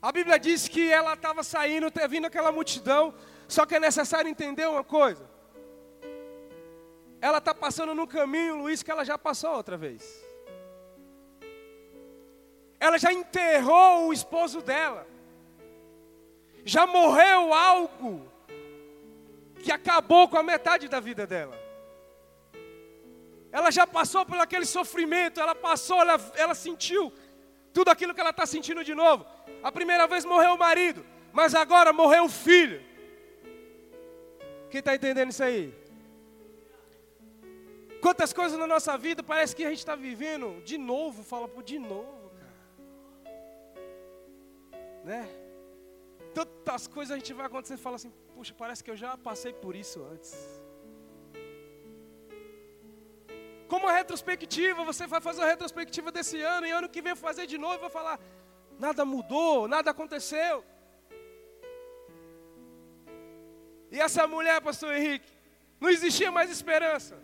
[0.00, 3.12] A Bíblia diz que ela estava saindo, vindo aquela multidão,
[3.48, 5.32] só que é necessário entender uma coisa
[7.22, 10.02] ela está passando no caminho, Luiz, que ela já passou outra vez.
[12.80, 15.06] Ela já enterrou o esposo dela.
[16.64, 18.28] Já morreu algo
[19.62, 21.56] que acabou com a metade da vida dela.
[23.52, 27.12] Ela já passou por aquele sofrimento, ela passou, ela, ela sentiu
[27.72, 29.26] tudo aquilo que ela está sentindo de novo.
[29.62, 32.82] A primeira vez morreu o marido, mas agora morreu o filho.
[34.70, 35.74] Quem está entendendo isso aí?
[38.00, 41.62] Quantas coisas na nossa vida parece que a gente está vivendo de novo, fala por
[41.62, 42.54] de novo, cara.
[45.04, 45.28] Né?
[46.34, 49.52] Tantas coisas a gente vai acontecer e fala assim, puxa, parece que eu já passei
[49.52, 50.61] por isso antes.
[53.72, 57.46] Como a retrospectiva, você vai fazer a retrospectiva desse ano, e ano que vem fazer
[57.46, 58.20] de novo, vai falar,
[58.78, 60.62] nada mudou, nada aconteceu.
[63.90, 65.32] E essa mulher, pastor Henrique,
[65.80, 67.18] não existia mais esperança.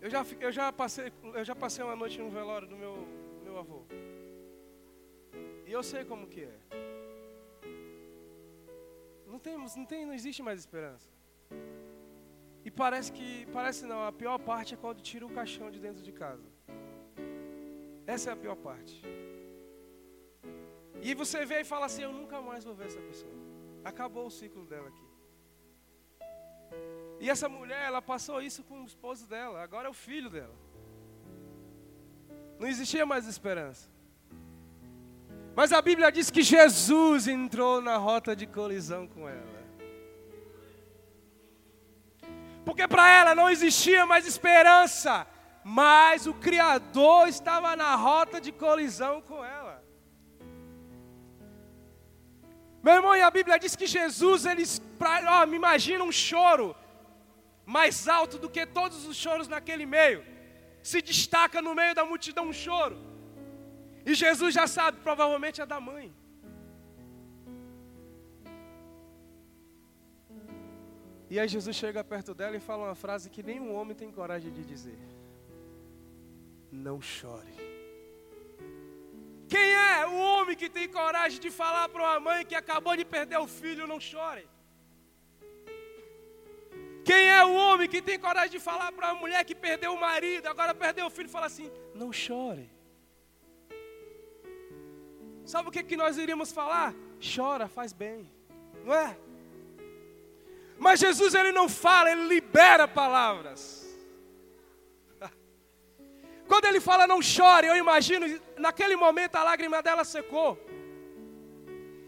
[0.00, 3.06] Eu já, eu já, passei, eu já passei uma noite no velório do meu,
[3.44, 3.84] meu avô.
[5.64, 6.58] E eu sei como que é.
[9.28, 11.08] Não, tem, não, tem, não existe mais esperança.
[12.66, 16.02] E parece que, parece não, a pior parte é quando tira o caixão de dentro
[16.02, 16.48] de casa.
[18.04, 19.00] Essa é a pior parte.
[21.00, 23.32] E você vê e fala assim: Eu nunca mais vou ver essa pessoa.
[23.84, 25.06] Acabou o ciclo dela aqui.
[27.20, 30.56] E essa mulher, ela passou isso com o esposo dela, agora é o filho dela.
[32.58, 33.88] Não existia mais esperança.
[35.54, 39.55] Mas a Bíblia diz que Jesus entrou na rota de colisão com ela.
[42.76, 45.26] Porque para ela não existia mais esperança,
[45.64, 49.82] mas o Criador estava na rota de colisão com ela.
[52.82, 54.62] Meu irmão, e a Bíblia diz que Jesus, ele,
[54.98, 56.76] pra, ó, me imagina um choro
[57.64, 60.22] mais alto do que todos os choros naquele meio.
[60.82, 62.98] Se destaca no meio da multidão um choro.
[64.04, 66.14] E Jesus já sabe, provavelmente é da mãe.
[71.28, 74.52] E aí Jesus chega perto dela e fala uma frase que nenhum homem tem coragem
[74.52, 74.98] de dizer.
[76.70, 77.54] Não chore.
[79.48, 83.04] Quem é o homem que tem coragem de falar para uma mãe que acabou de
[83.04, 84.48] perder o filho, não chore?
[87.04, 90.00] Quem é o homem que tem coragem de falar para uma mulher que perdeu o
[90.00, 92.68] marido, agora perdeu o filho, fala assim: não chore.
[95.44, 96.92] Sabe o que, que nós iríamos falar?
[97.34, 98.28] Chora, faz bem,
[98.84, 99.16] não é?
[100.78, 103.86] Mas Jesus ele não fala, ele libera palavras.
[106.46, 110.58] Quando ele fala não chore, eu imagino, naquele momento a lágrima dela secou.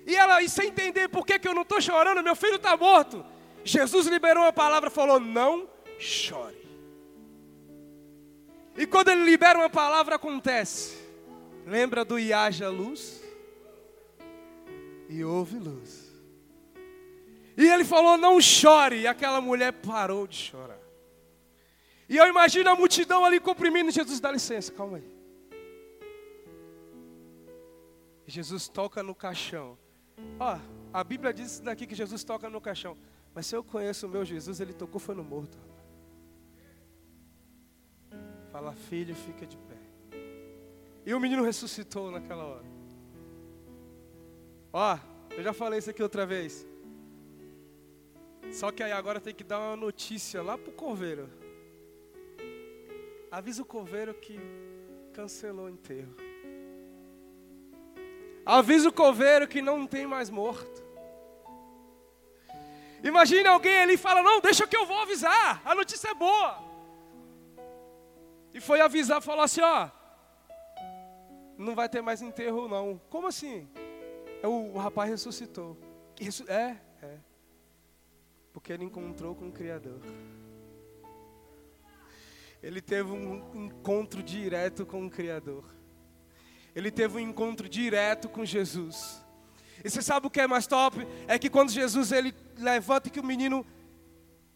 [0.07, 2.77] E ela, e sem entender por que, que eu não estou chorando, meu filho está
[2.77, 3.25] morto.
[3.65, 6.57] Jesus liberou uma palavra, falou: não chore.
[8.77, 10.97] E quando ele libera uma palavra, acontece.
[11.67, 13.19] Lembra do Iaja Luz?
[15.09, 16.08] e houve luz.
[17.59, 19.01] E ele falou: Não chore.
[19.01, 20.79] E aquela mulher parou de chorar.
[22.09, 25.19] E eu imagino a multidão ali comprimindo Jesus, dá licença, calma aí.
[28.27, 29.77] Jesus toca no caixão.
[30.39, 30.59] Ó,
[30.93, 32.97] a Bíblia diz daqui que Jesus toca no caixão.
[33.35, 35.59] Mas se eu conheço o meu Jesus, ele tocou foi no morto.
[38.53, 39.77] Fala, filho, fica de pé.
[41.05, 42.65] E o menino ressuscitou naquela hora.
[44.73, 44.99] Ó,
[45.37, 46.67] eu já falei isso aqui outra vez.
[48.53, 51.29] Só que aí agora tem que dar uma notícia lá pro coveiro.
[53.31, 54.39] Avisa o coveiro que
[55.13, 56.15] cancelou o enterro.
[58.45, 60.83] Avisa o coveiro que não tem mais morto.
[63.03, 65.61] Imagina alguém ali e fala: Não, deixa que eu vou avisar.
[65.65, 66.59] A notícia é boa.
[68.55, 69.91] E foi avisar, falou assim: Ó,
[71.59, 73.01] não vai ter mais enterro, não.
[73.11, 73.69] Como assim?
[74.43, 75.77] É, o, rapaz ressuscitou.
[76.49, 77.19] É, é.
[78.59, 80.01] Porque ele encontrou com o Criador.
[82.61, 85.65] Ele teve um encontro direto com o Criador.
[86.75, 89.25] Ele teve um encontro direto com Jesus.
[89.85, 91.07] E você sabe o que é mais top?
[91.29, 93.65] É que quando Jesus ele levanta que o menino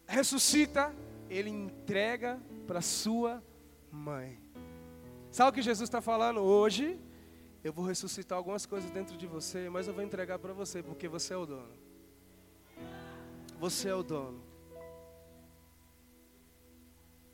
[0.04, 0.92] ressuscita,
[1.30, 3.40] ele entrega para sua
[3.88, 4.36] mãe.
[5.30, 6.98] Sabe o que Jesus está falando hoje?
[7.62, 11.06] Eu vou ressuscitar algumas coisas dentro de você, mas eu vou entregar para você, porque
[11.06, 11.81] você é o dono.
[13.62, 14.42] Você é o dono.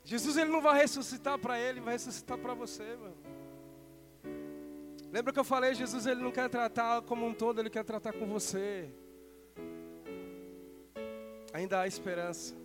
[0.03, 3.17] Jesus ele não vai ressuscitar para ele, vai ressuscitar para você, mano.
[5.11, 8.13] Lembra que eu falei, Jesus ele não quer tratar como um todo, ele quer tratar
[8.13, 8.91] com você.
[11.51, 12.55] Ainda há esperança.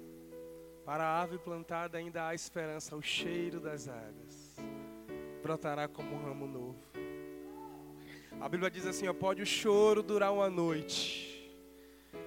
[0.84, 2.94] Para a ave plantada ainda há esperança.
[2.94, 4.56] O cheiro das águas
[5.42, 6.84] brotará como um ramo novo.
[8.38, 11.33] A Bíblia diz assim: ó, pode o choro durar uma noite,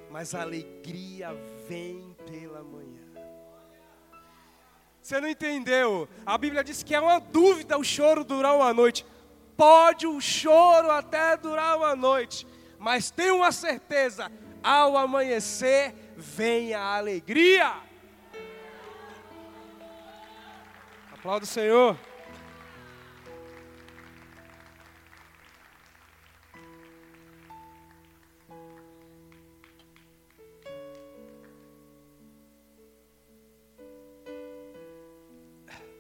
[0.10, 1.34] mas a alegria
[1.68, 3.08] vem pela manhã.
[5.02, 6.08] Você não entendeu?
[6.26, 9.06] A Bíblia diz que é uma dúvida o choro durar uma noite.
[9.56, 12.46] Pode o choro até durar uma noite,
[12.78, 14.32] mas tem uma certeza:
[14.62, 17.74] ao amanhecer vem a alegria.
[21.12, 21.98] Aplauda o Senhor.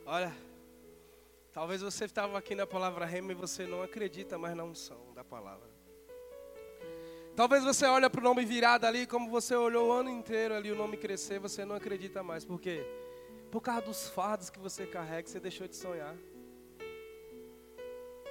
[0.09, 0.33] Olha,
[1.51, 5.21] talvez você estava aqui na palavra rema e você não acredita mais na unção da
[5.21, 5.69] palavra.
[7.35, 10.71] Talvez você olhe para o nome virado ali, como você olhou o ano inteiro ali,
[10.71, 12.45] o nome crescer, você não acredita mais.
[12.45, 12.85] Por quê?
[13.51, 16.15] Por causa dos fardos que você carrega, você deixou de sonhar.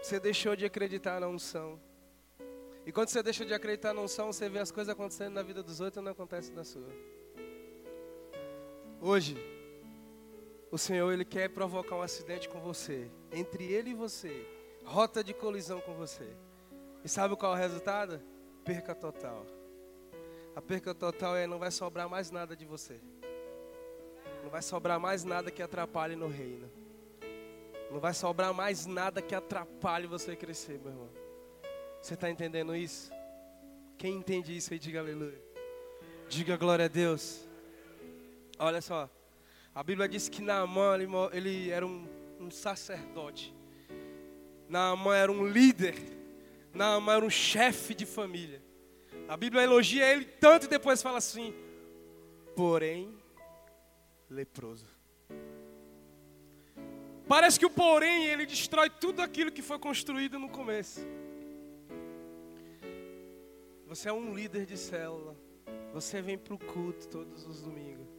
[0.03, 1.79] Você deixou de acreditar na unção.
[2.87, 5.63] E quando você deixa de acreditar na unção, você vê as coisas acontecendo na vida
[5.63, 6.89] dos outros e não acontece na sua.
[8.99, 9.37] Hoje,
[10.77, 14.47] o Senhor ele quer provocar um acidente com você, entre ele e você,
[14.85, 16.29] rota de colisão com você.
[17.03, 18.21] E sabe qual é o resultado?
[18.63, 19.47] Perca total.
[20.55, 23.01] A perca total é não vai sobrar mais nada de você.
[24.43, 26.71] Não vai sobrar mais nada que atrapalhe no reino.
[27.91, 31.11] Não vai sobrar mais nada que atrapalhe você crescer, meu irmão.
[32.03, 33.11] Você está entendendo isso?
[33.97, 35.43] Quem entende isso aí, diga aleluia.
[36.29, 37.49] Diga glória a Deus.
[38.59, 39.09] Olha só.
[39.77, 42.09] A Bíblia diz que Naamã, ele, ele era um,
[42.41, 43.55] um sacerdote.
[44.71, 45.95] Naamã era um líder.
[46.73, 48.63] Naamã era um chefe de família.
[49.29, 51.53] A Bíblia elogia ele tanto e depois fala assim:
[52.57, 53.15] porém,
[54.31, 54.87] leproso.
[57.29, 61.07] Parece que o porém ele destrói tudo aquilo que foi construído no começo.
[63.87, 65.37] Você é um líder de célula.
[65.93, 68.16] Você vem para o culto todos os domingos.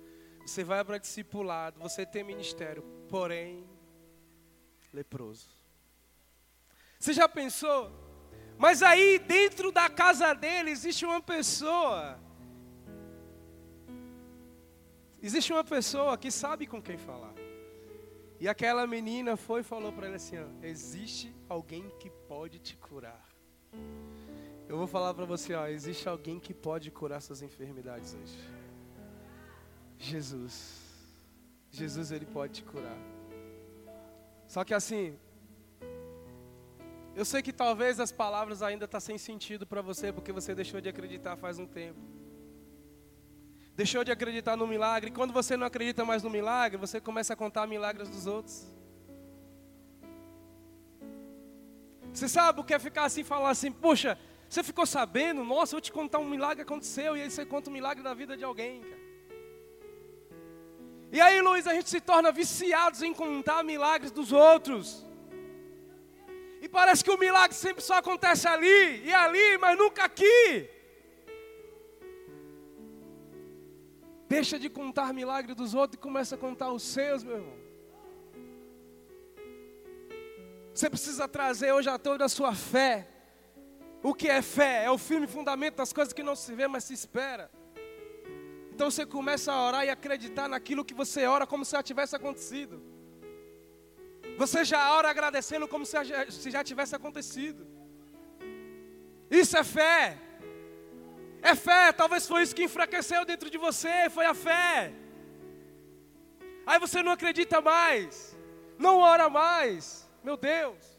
[0.48, 1.78] Você vai para discipulado.
[1.82, 2.82] Você tem ministério.
[3.10, 3.68] Porém,
[4.94, 5.50] leproso.
[6.98, 7.92] Você já pensou?
[8.58, 12.18] Mas aí dentro da casa dele existe uma pessoa.
[15.22, 17.34] Existe uma pessoa que sabe com quem falar.
[18.40, 22.78] E aquela menina foi e falou para ele assim: ó, existe alguém que pode te
[22.78, 23.28] curar.
[24.70, 28.58] Eu vou falar para você, ó, existe alguém que pode curar suas enfermidades hoje.
[29.98, 30.82] Jesus.
[31.72, 32.98] Jesus ele pode te curar.
[34.48, 35.18] Só que assim,
[37.16, 40.54] eu sei que talvez as palavras ainda estão tá sem sentido para você porque você
[40.54, 42.00] deixou de acreditar faz um tempo.
[43.76, 45.12] Deixou de acreditar no milagre.
[45.12, 48.68] Quando você não acredita mais no milagre, você começa a contar milagres dos outros.
[52.14, 54.18] Você sabe o que é ficar assim, falar assim, puxa,
[54.50, 55.44] você ficou sabendo?
[55.44, 57.16] Nossa, eu vou te contar um milagre que aconteceu.
[57.16, 59.07] E aí você conta um milagre da vida de alguém, cara.
[61.12, 65.06] E aí, Luiz, a gente se torna viciados em contar milagres dos outros.
[66.62, 70.70] E parece que o milagre sempre só acontece ali e ali, mas nunca aqui.
[74.28, 77.58] Deixa de contar milagre dos outros e começa a contar os seus, meu irmão.
[80.74, 83.08] Você precisa trazer hoje a toda a sua fé.
[84.04, 84.84] O que é fé?
[84.84, 87.50] É o firme fundamento das coisas que não se vê, mas se espera.
[88.78, 92.16] Então você começa a orar e acreditar naquilo que você ora como se já tivesse
[92.16, 92.80] acontecido.
[94.38, 97.66] Você já ora agradecendo como se já tivesse acontecido.
[99.32, 100.20] Isso é fé.
[101.42, 104.94] É fé, talvez foi isso que enfraqueceu dentro de você, foi a fé.
[106.64, 108.38] Aí você não acredita mais,
[108.78, 110.08] não ora mais.
[110.24, 110.97] Meu Deus.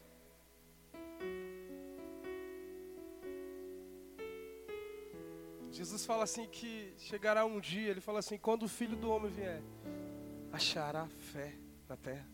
[5.79, 9.31] Jesus fala assim que chegará um dia, ele fala assim, quando o filho do homem
[9.31, 9.61] vier,
[10.51, 11.55] achará fé
[11.87, 12.27] na terra.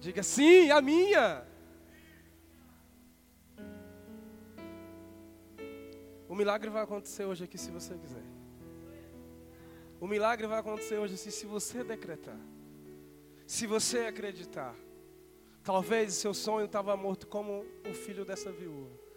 [0.00, 1.46] Diga sim, a minha.
[6.28, 8.24] O milagre vai acontecer hoje aqui se você quiser.
[10.00, 12.40] O milagre vai acontecer hoje assim, se você decretar.
[13.46, 14.74] Se você acreditar.
[15.62, 19.07] Talvez seu sonho estava morto como o filho dessa viúva.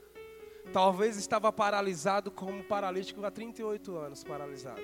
[0.73, 4.81] Talvez estava paralisado como paralítico há 38 anos paralisado.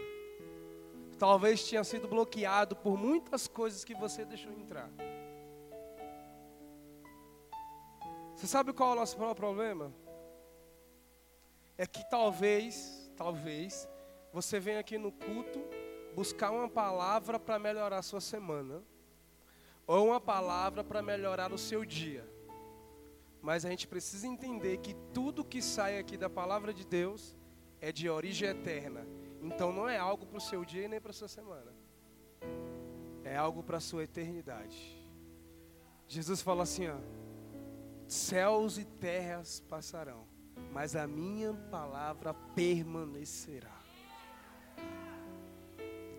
[1.18, 4.90] Talvez tinha sido bloqueado por muitas coisas que você deixou entrar.
[8.36, 9.92] Você sabe qual é o nosso maior problema?
[11.78, 13.90] É que talvez, talvez,
[14.32, 15.60] você venha aqui no culto
[16.14, 18.84] buscar uma palavra para melhorar a sua semana,
[19.86, 22.28] ou uma palavra para melhorar o seu dia.
[23.42, 27.36] Mas a gente precisa entender que tudo que sai aqui da palavra de Deus
[27.80, 29.06] é de origem eterna.
[29.42, 31.74] Então não é algo para o seu dia nem para a sua semana.
[33.24, 34.98] É algo para a sua eternidade.
[36.08, 36.98] Jesus fala assim, ó.
[38.08, 40.26] Céus e terras passarão,
[40.72, 43.78] mas a minha palavra permanecerá.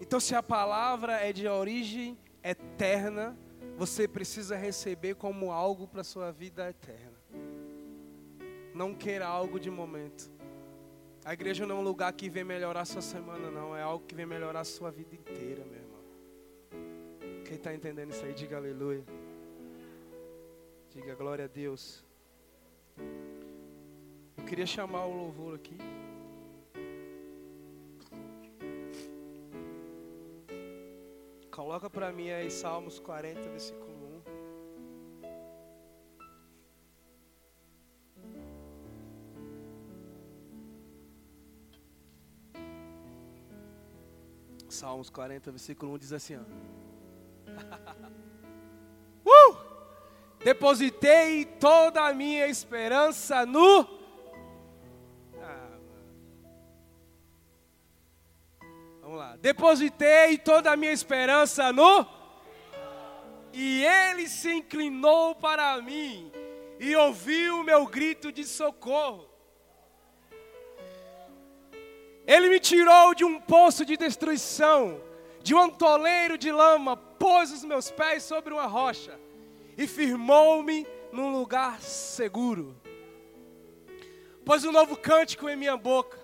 [0.01, 3.37] Então, se a palavra é de origem eterna,
[3.79, 7.17] você precisa receber como algo para sua vida eterna.
[8.75, 10.29] Não queira algo de momento.
[11.25, 13.77] A igreja não é um lugar que vem melhorar sua semana, não.
[13.77, 17.45] É algo que vem melhorar a sua vida inteira, meu irmão.
[17.45, 19.05] Quem está entendendo isso aí, diga aleluia.
[20.91, 22.05] Diga glória a Deus.
[24.37, 25.77] Eu queria chamar o louvor aqui.
[31.59, 33.91] Coloca para mim aí Salmos 40, versículo
[44.63, 44.71] 1.
[44.71, 46.43] Salmos 40, versículo 1 diz assim: ó.
[49.27, 49.57] uh!
[50.39, 53.98] Depositei toda a minha esperança no.
[59.19, 59.37] Vamos lá.
[59.37, 62.07] Depositei toda a minha esperança no.
[63.53, 66.31] E ele se inclinou para mim
[66.79, 69.29] e ouviu o meu grito de socorro.
[72.25, 75.01] Ele me tirou de um poço de destruição,
[75.43, 79.19] de um antoleiro de lama, pôs os meus pés sobre uma rocha
[79.77, 82.81] e firmou-me num lugar seguro.
[84.45, 86.19] Pôs um novo cântico em minha boca,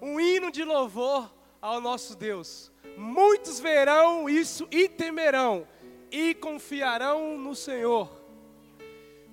[0.00, 1.33] um hino de louvor
[1.64, 2.70] ao nosso Deus.
[2.94, 5.66] Muitos verão isso e temerão
[6.10, 8.22] e confiarão no Senhor.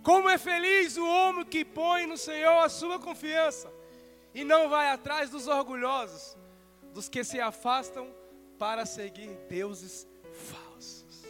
[0.02, 3.70] Como é feliz o homem que põe no Senhor a sua confiança
[4.34, 6.38] e não vai atrás dos orgulhosos,
[6.94, 8.08] dos que se afastam
[8.58, 11.26] para seguir deuses falsos.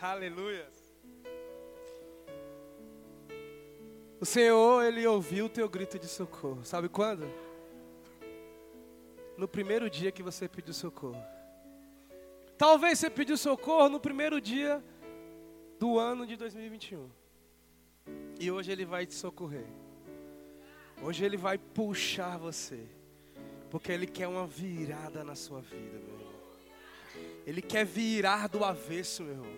[0.00, 0.70] Aleluia.
[4.20, 6.64] O Senhor, Ele ouviu o teu grito de socorro.
[6.64, 7.28] Sabe quando?
[9.42, 11.20] No primeiro dia que você pediu socorro.
[12.56, 14.80] Talvez você pediu socorro no primeiro dia
[15.80, 17.10] do ano de 2021.
[18.38, 19.66] E hoje Ele vai te socorrer.
[21.02, 22.86] Hoje Ele vai puxar você.
[23.68, 26.34] Porque Ele quer uma virada na sua vida, meu irmão.
[27.44, 29.52] Ele quer virar do avesso, meu irmão.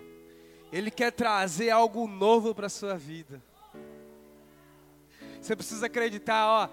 [0.72, 3.42] Ele quer trazer algo novo para a sua vida.
[5.42, 6.68] Você precisa acreditar, ó.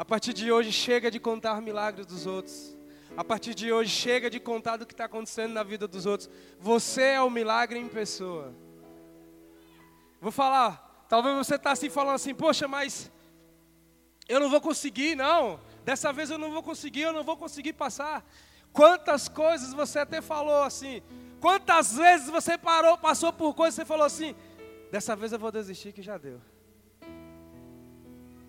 [0.00, 2.74] A partir de hoje chega de contar milagres dos outros.
[3.18, 6.30] A partir de hoje chega de contar do que está acontecendo na vida dos outros.
[6.58, 8.54] Você é o milagre em pessoa.
[10.18, 11.04] Vou falar.
[11.06, 13.12] Talvez você está assim falando assim, poxa, mas
[14.26, 15.60] eu não vou conseguir, não.
[15.84, 18.24] Dessa vez eu não vou conseguir, eu não vou conseguir passar.
[18.72, 21.02] Quantas coisas você até falou assim?
[21.42, 24.34] Quantas vezes você parou, passou por coisas e você falou assim:
[24.90, 26.40] dessa vez eu vou desistir que já deu.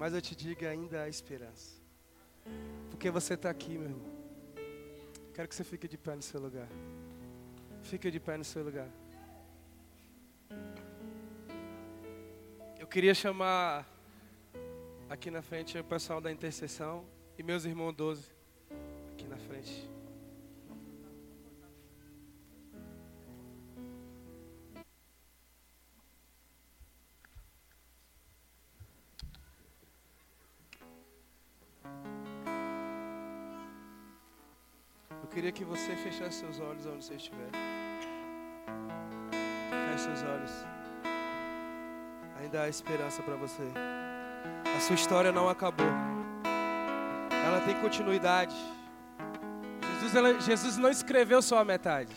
[0.01, 1.79] Mas eu te digo, ainda há esperança.
[2.89, 4.09] Porque você está aqui, meu irmão.
[5.31, 6.67] Quero que você fique de pé no seu lugar.
[7.83, 8.89] Fique de pé no seu lugar.
[12.79, 13.87] Eu queria chamar
[15.07, 17.05] aqui na frente o pessoal da intercessão
[17.37, 18.25] e meus irmãos 12
[19.13, 19.87] aqui na frente.
[35.41, 37.49] Queria que você fechasse seus olhos onde você estiver.
[39.89, 40.51] Feche seus olhos.
[42.39, 43.63] Ainda há esperança para você.
[44.77, 45.87] A sua história não acabou.
[47.47, 48.55] Ela tem continuidade.
[49.93, 52.15] Jesus, ela- Jesus não escreveu só a metade.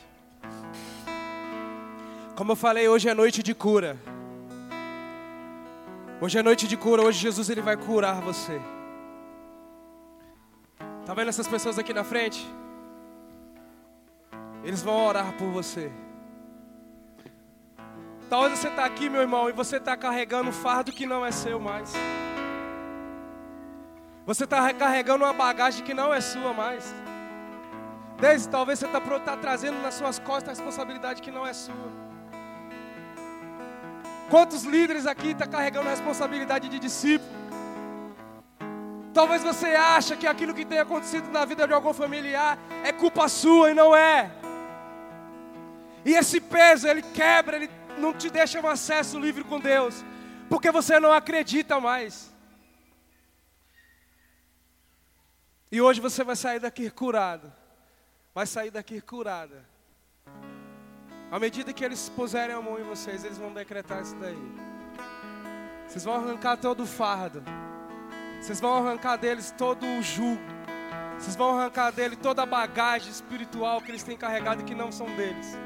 [2.37, 3.97] Como eu falei, hoje é noite de cura.
[6.21, 7.01] Hoje é noite de cura.
[7.01, 8.61] Hoje Jesus ele vai curar você.
[11.07, 12.47] Tá vendo essas pessoas aqui na frente?
[14.65, 15.93] Eles vão orar por você.
[18.31, 21.31] Talvez você está aqui, meu irmão, e você está carregando um fardo que não é
[21.31, 21.93] seu mais.
[24.27, 26.95] Você está carregando uma bagagem que não é sua mais.
[28.19, 31.93] Desde talvez você está tá trazendo nas suas costas a responsabilidade que não é sua.
[34.31, 37.31] Quantos líderes aqui estão carregando a responsabilidade de discípulo?
[39.13, 43.29] Talvez você acha que aquilo que tem acontecido na vida de algum familiar é culpa
[43.29, 44.44] sua e não é.
[46.05, 50.05] E esse peso, ele quebra, ele não te deixa um acesso livre com Deus,
[50.49, 52.33] porque você não acredita mais.
[55.73, 57.53] E hoje você vai sair daqui curado.
[58.35, 59.65] Vai sair daqui curada.
[61.31, 64.39] À medida que eles puserem a mão em vocês, eles vão decretar isso daí.
[65.89, 67.43] Vocês vão arrancar todo o fardo.
[68.41, 70.41] Vocês vão arrancar deles todo o jugo.
[71.19, 74.93] Vocês vão arrancar dele toda a bagagem espiritual que eles têm carregado e que não
[74.93, 75.57] são deles.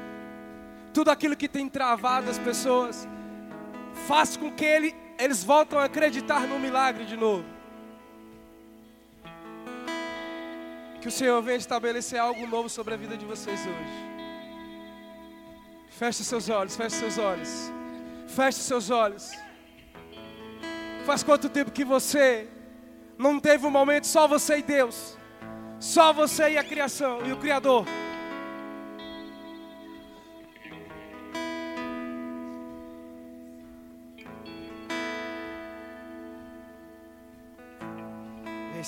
[0.93, 3.07] Tudo aquilo que tem travado as pessoas.
[4.07, 7.45] Faz com que ele, eles voltem a acreditar no milagre de novo.
[11.01, 14.09] Que o Senhor venha estabelecer algo novo sobre a vida de vocês hoje.
[15.89, 17.71] Feche seus olhos, feche seus olhos.
[18.27, 19.31] Feche seus olhos.
[21.05, 22.47] Faz quanto tempo que você
[23.17, 25.17] não teve um momento só você e Deus?
[25.79, 27.85] Só você e a criação e o Criador.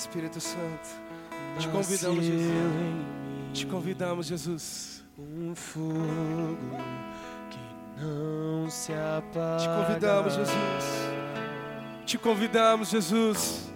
[0.02, 0.88] Espírito Santo,
[1.60, 2.52] te convidamos, Jesus.
[3.54, 5.04] Te convidamos, Jesus.
[5.16, 6.58] Um fogo
[7.48, 9.58] que não se apaga.
[9.58, 10.84] Te convidamos, Jesus.
[12.04, 13.72] Te convidamos, Jesus.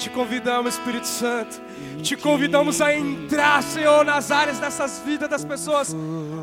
[0.00, 1.60] Te convidamos, Espírito Santo.
[2.02, 5.94] Te convidamos a entrar, Senhor, nas áreas dessas vidas das pessoas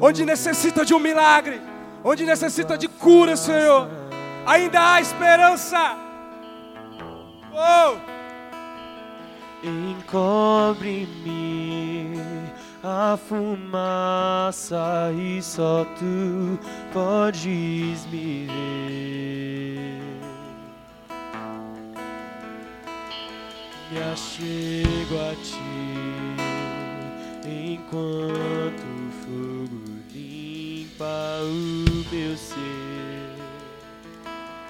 [0.01, 1.59] onde necessita de um milagre,
[2.05, 3.89] onde necessita de cura, Senhor.
[4.45, 5.97] Ainda há esperança.
[7.53, 8.14] Oh!
[9.67, 11.09] Encobre-me
[12.83, 16.59] a fumaça e só tu
[16.93, 20.03] podes me ver.
[23.91, 25.57] Me achego a ti
[27.43, 29.81] enquanto o fogo
[30.13, 33.35] limpa o meu ser.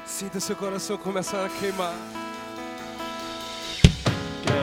[0.06, 2.25] Sinta seu coração começar a queimar.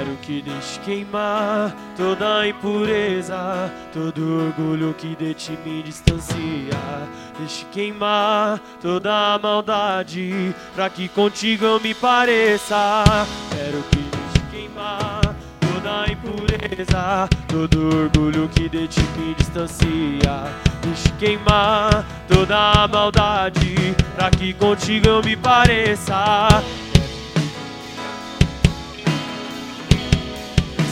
[0.02, 6.76] Quero que deixe queimar toda impureza, todo orgulho que de ti me distancia.
[7.38, 13.04] Deixe queimar toda maldade, pra que contigo eu me pareça.
[13.50, 20.52] Quero que deixe queimar toda impureza, todo orgulho que de ti me distancia.
[20.82, 26.48] Deixe queimar toda maldade, pra que contigo eu me pareça.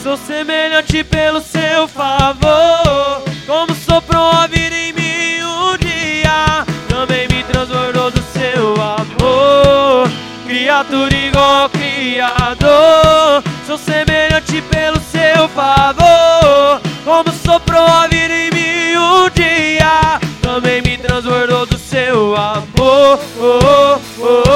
[0.02, 7.44] Sou semelhante pelo seu favor, como soprou a vida em mim um dia, também me
[7.44, 10.10] transbordou do seu amor.
[10.46, 18.96] Criatura igual ao Criador, sou semelhante pelo seu favor, como soprou a vida em mim
[18.96, 22.70] um dia, também me transbordou do seu amor.
[22.82, 24.49] Oh, oh, oh,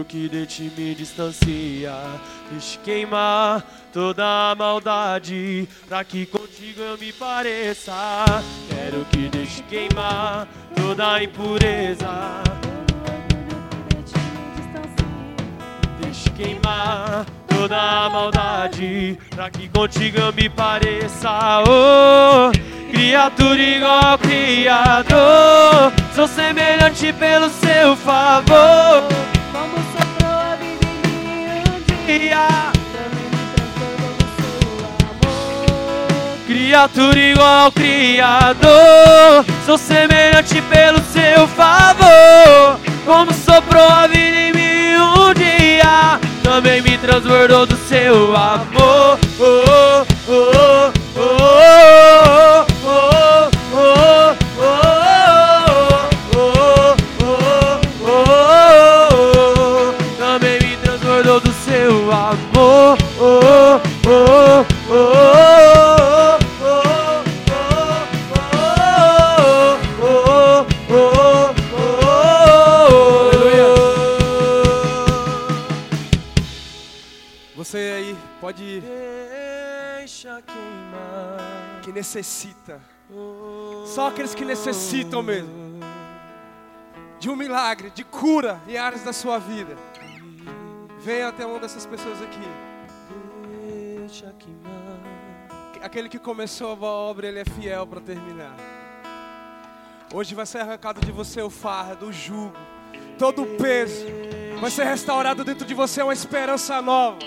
[0.00, 1.92] orgulho que de ti me distancia.
[2.50, 7.92] Deixe queimar toda a maldade, pra que contigo eu me pareça.
[8.68, 12.42] Quero que deixe queimar toda a impureza.
[16.00, 21.62] Deixe queimar toda a maldade, pra que contigo eu me pareça.
[21.68, 22.50] Oh,
[22.90, 29.39] criatura igual ao Criador, sou semelhante pelo seu favor.
[32.10, 32.72] Amor.
[36.46, 42.78] Criatura igual ao Criador, sou semelhante pelo seu favor.
[43.04, 49.18] Como soprou a vida em mim um dia, também me transbordou do seu amor.
[49.38, 49.89] Oh, oh,
[82.10, 82.80] necessita.
[83.86, 85.70] Só aqueles que necessitam mesmo
[87.20, 89.76] de um milagre, de cura em áreas da sua vida.
[91.00, 92.40] Venha até uma dessas pessoas aqui.
[93.98, 94.72] Deixa queimar.
[95.82, 98.56] Aquele que começou a obra, ele é fiel para terminar.
[100.12, 102.56] Hoje vai ser arrancado de você o fardo, o jugo,
[103.18, 104.04] todo o peso.
[104.60, 107.18] Vai ser restaurado dentro de você uma esperança nova.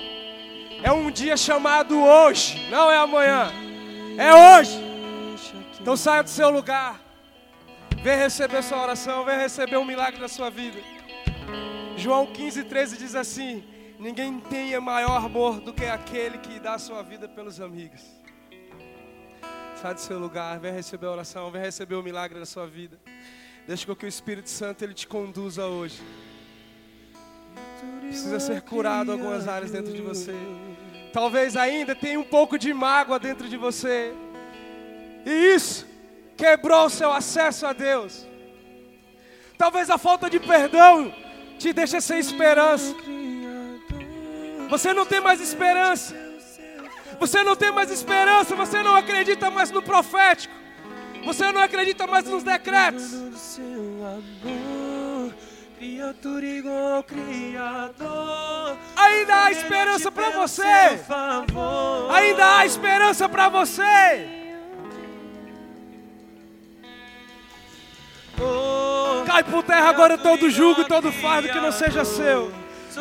[0.83, 3.63] É um dia chamado hoje, não é amanhã.
[4.17, 4.79] É hoje.
[5.79, 7.01] Então saia do seu lugar.
[8.03, 10.77] Vem receber sua oração, vem receber um milagre na sua vida.
[11.97, 13.63] João 15, 13 diz assim:
[13.97, 18.01] Ninguém tenha maior amor do que aquele que dá sua vida pelos amigos.
[19.81, 22.99] Sai do seu lugar, vem receber a oração, vem receber o milagre da sua vida.
[23.65, 26.01] Deixa que o Espírito Santo ele te conduza hoje.
[28.01, 30.33] Precisa ser curado algumas áreas dentro de você.
[31.13, 34.11] Talvez ainda tenha um pouco de mágoa dentro de você.
[35.23, 35.87] E isso
[36.35, 38.25] quebrou o seu acesso a Deus.
[39.55, 41.13] Talvez a falta de perdão
[41.59, 42.95] te deixe sem esperança.
[44.69, 46.15] Você não tem mais esperança.
[47.19, 48.55] Você não tem mais esperança.
[48.55, 50.55] Você não acredita mais no profético.
[51.25, 53.13] Você não acredita mais nos decretos.
[55.83, 58.77] Amor, Criatura igual ao Criador.
[58.95, 60.63] Ainda há esperança para você.
[62.11, 64.41] Ainda há esperança para você.
[68.39, 72.51] Oh, Cai por terra agora todo jugo, todo fardo que não seja seu.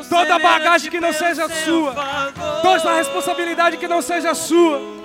[0.08, 1.94] Toda bagagem que não seja sua.
[2.62, 5.01] Toda responsabilidade que não seja sua.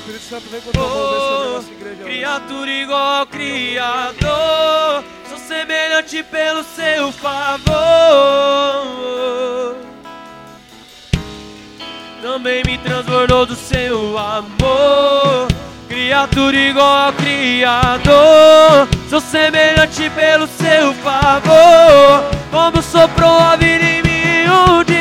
[0.00, 0.86] Espírito Santo, vem com igreja.
[0.88, 2.04] hoje.
[2.04, 7.66] Criatura igual ao Criador, sou semelhante pelo seu favor.
[12.22, 15.48] Também me transbordou do seu amor.
[15.86, 22.24] Criatura igual ao Criador, sou semelhante pelo seu favor.
[22.50, 24.99] Como soprou a vida em mim um dia,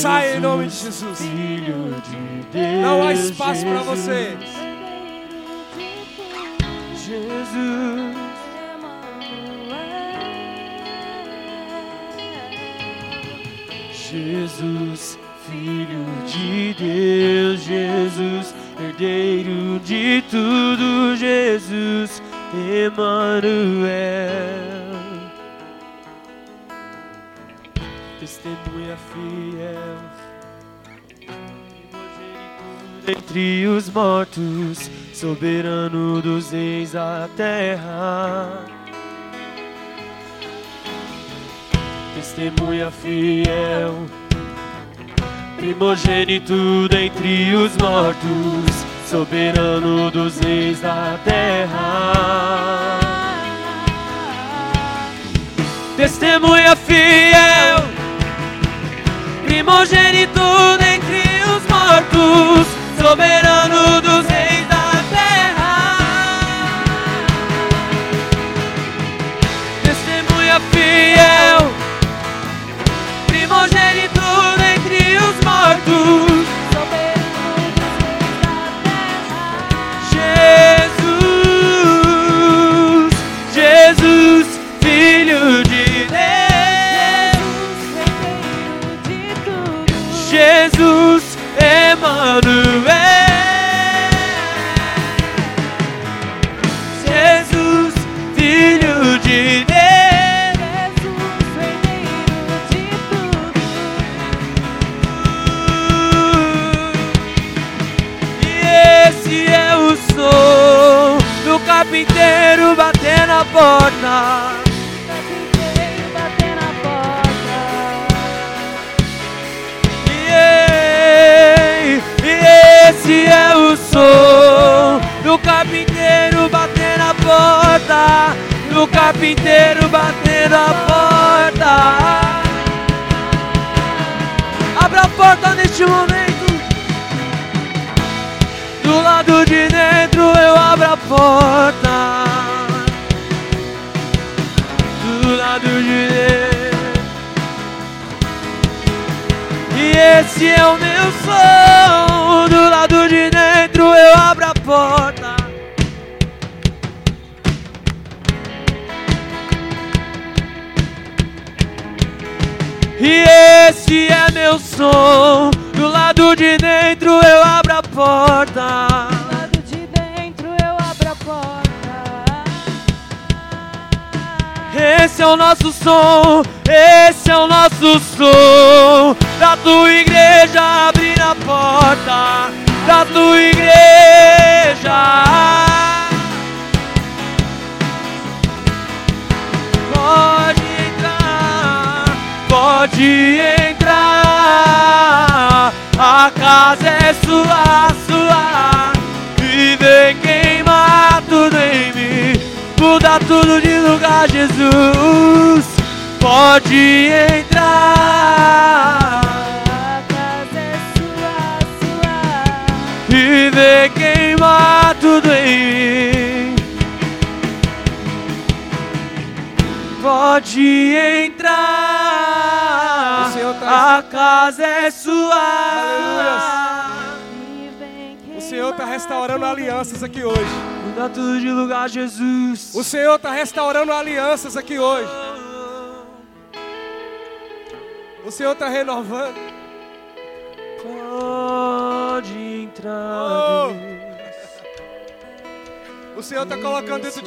[0.00, 1.20] Sai em nome de Jesus.
[2.80, 4.34] Não há espaço para você.
[33.10, 38.80] Entre os mortos, soberano dos reis da terra.
[42.20, 44.06] testemunha fiel,
[45.56, 52.12] primogênito dentre os mortos, soberano dos reis da terra.
[55.96, 57.78] Testemunha fiel,
[59.46, 60.40] primogênito
[60.78, 61.22] dentre
[61.56, 62.66] os mortos,
[63.00, 65.96] soberano dos reis da terra.
[69.82, 71.72] Testemunha fiel,
[73.26, 74.20] primogênito
[74.58, 76.29] dentre os mortos,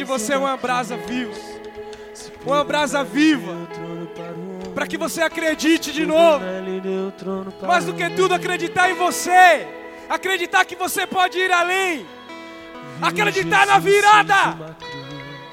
[0.04, 1.34] de você uma brasa viva.
[2.46, 3.56] Uma brasa viva.
[4.76, 6.44] Para que você acredite de novo.
[7.66, 9.66] Mais do que tudo, acreditar em você.
[10.10, 12.06] Acreditar que você pode ir além.
[13.02, 14.76] Acreditar na virada.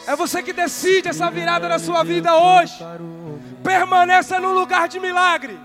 [0.07, 2.75] É você que decide essa virada na sua vida hoje.
[3.63, 5.59] Permaneça no lugar de milagre.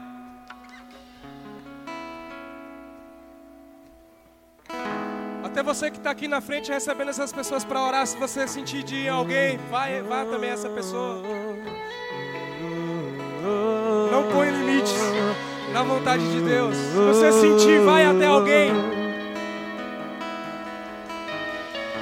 [5.55, 8.83] Até você que está aqui na frente recebendo essas pessoas para orar, se você sentir
[8.83, 11.21] de alguém, vai, vá também essa pessoa.
[14.11, 14.93] Não põe limites
[15.71, 16.75] na vontade de Deus.
[16.75, 18.73] Se você sentir, vai até alguém.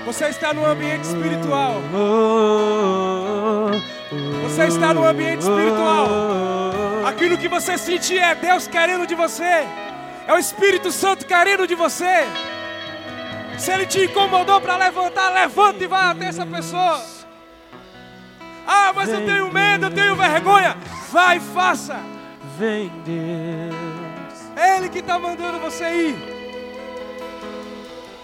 [0.07, 1.75] Você está no ambiente espiritual.
[4.45, 6.07] Você está no ambiente espiritual.
[7.05, 9.67] Aquilo que você sentir é Deus querendo de você.
[10.25, 12.25] É o Espírito Santo querendo de você.
[13.57, 17.01] Se ele te incomodou para levantar, levanta e vai até essa pessoa.
[18.67, 20.77] Ah, mas eu tenho medo, eu tenho vergonha.
[21.11, 21.99] Vai, faça.
[22.57, 23.75] Vem, Deus.
[24.55, 26.33] É Ele que está mandando você ir.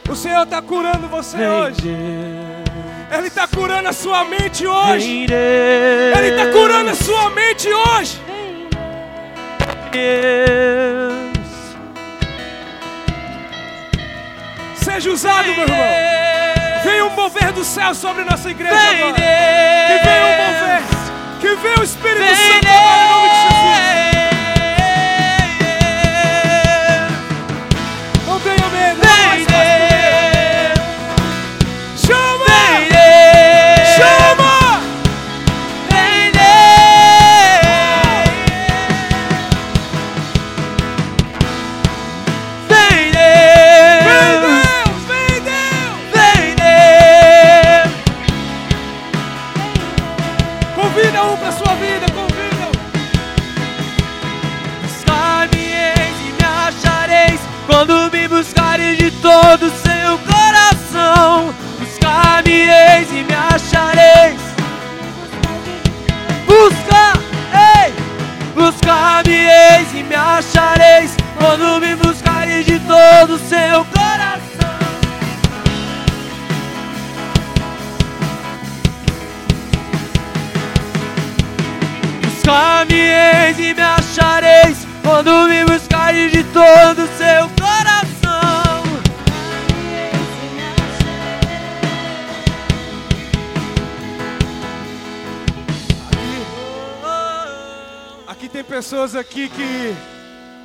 [0.10, 1.82] O Senhor está curando você Vem, hoje.
[1.82, 3.18] Deus.
[3.18, 5.28] Ele está curando a sua mente hoje.
[5.28, 5.38] Vem.
[6.18, 8.22] Ele está curando a sua mente hoje.
[9.92, 11.29] Deus.
[14.90, 15.78] Seja usado, meu irmão.
[16.84, 19.14] Venha um mover do céu sobre nossa igreja agora.
[19.14, 20.82] Que venha um mover.
[21.40, 24.18] Que venha o Espírito Santo agora em nome de Jesus.
[63.54, 64.41] Achareis.
[66.45, 67.14] Busca,
[67.54, 67.93] ei!
[68.56, 74.39] Buscar-me-eis e me achareis quando me buscares de todo o seu coração.
[82.22, 87.59] Buscar-me-eis e me achareis quando me buscares de todo o seu coração.
[98.40, 99.94] Aqui tem pessoas aqui que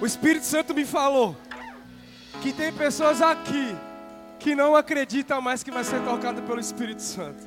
[0.01, 1.37] o Espírito Santo me falou
[2.41, 3.77] que tem pessoas aqui
[4.39, 7.43] que não acreditam mais que vai ser tocado pelo Espírito Santo.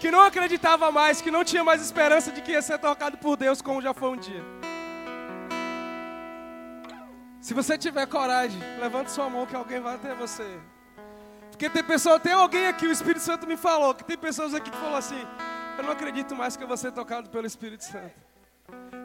[0.00, 3.36] Que não acreditava mais, que não tinha mais esperança de que ia ser tocado por
[3.36, 4.42] Deus como já foi um dia.
[7.42, 10.48] Se você tiver coragem, levante sua mão que alguém vai até você.
[11.50, 14.70] Porque tem pessoa, tem alguém aqui, o Espírito Santo me falou, que tem pessoas aqui
[14.70, 15.22] que falou assim:
[15.76, 18.31] Eu não acredito mais que eu vou ser tocado pelo Espírito Santo.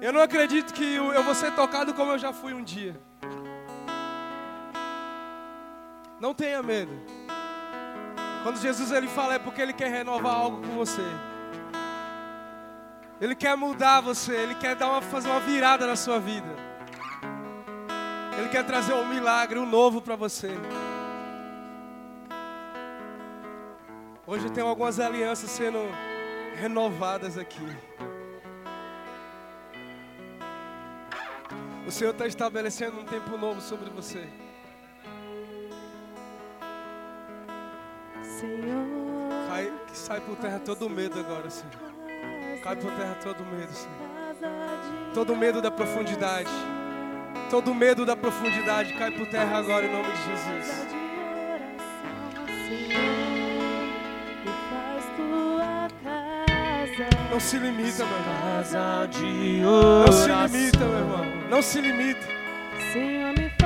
[0.01, 2.95] Eu não acredito que eu vou ser tocado como eu já fui um dia.
[6.19, 6.91] Não tenha medo.
[8.43, 11.01] Quando Jesus ele fala é porque ele quer renovar algo com você.
[13.19, 16.55] Ele quer mudar você, ele quer dar uma, fazer uma virada na sua vida.
[18.37, 20.51] Ele quer trazer um milagre, um novo para você.
[24.25, 25.79] Hoje tem algumas alianças sendo
[26.55, 27.65] renovadas aqui.
[31.87, 34.27] O Senhor está estabelecendo um tempo novo sobre você.
[38.21, 38.85] Senhor,
[39.47, 41.71] Cai, que sai por terra todo medo agora, Senhor.
[42.61, 45.13] Cai por terra todo medo, Senhor.
[45.13, 46.51] Todo medo da profundidade.
[47.49, 50.87] Todo medo da profundidade cai por terra agora em nome de Jesus.
[57.29, 60.05] Não se limita, meu irmão.
[60.05, 61.25] Não se limita, meu irmão.
[61.49, 62.37] Não se limita.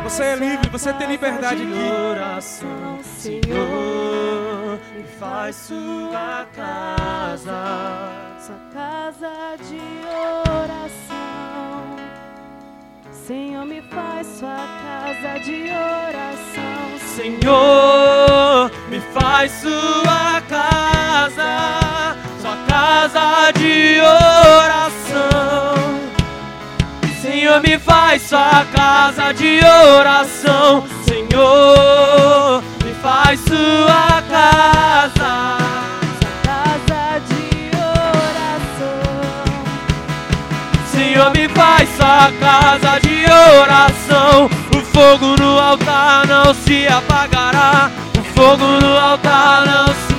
[0.04, 3.04] Você é livre, você tem liberdade de aqui.
[3.04, 8.10] Senhor, me faz sua casa.
[8.40, 9.80] Sua casa de
[10.50, 11.96] oração.
[13.12, 17.00] Senhor, me faz sua casa de oração.
[17.16, 21.81] Senhor, me faz sua casa,
[23.02, 25.74] casa de oração.
[27.20, 30.84] Senhor, me faz sua casa de oração.
[31.04, 35.58] Senhor, me faz sua casa.
[36.44, 38.94] Casa de oração.
[40.92, 44.46] Senhor, me faz sua casa de oração.
[44.78, 47.90] O fogo no altar não se apagará.
[48.20, 50.11] O fogo no altar não se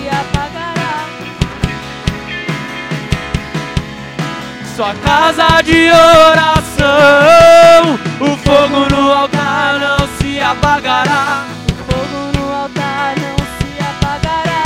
[4.83, 8.01] Sua casa de oração.
[8.19, 11.47] O fogo no altar não se apagará.
[11.89, 14.65] Fogo no altar não se apagará.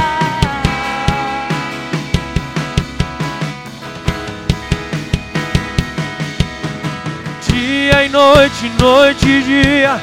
[7.47, 10.03] Dia e noite, noite e dia.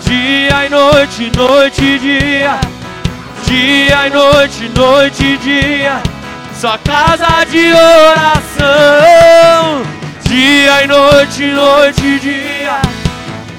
[0.00, 2.58] Dia e noite, noite e dia.
[3.44, 6.02] Dia e noite, noite e dia.
[6.60, 8.66] Sua casa de oração.
[10.24, 12.82] Dia e noite, noite e dia.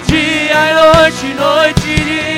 [0.06, 2.31] Dia e noite, noite e dia.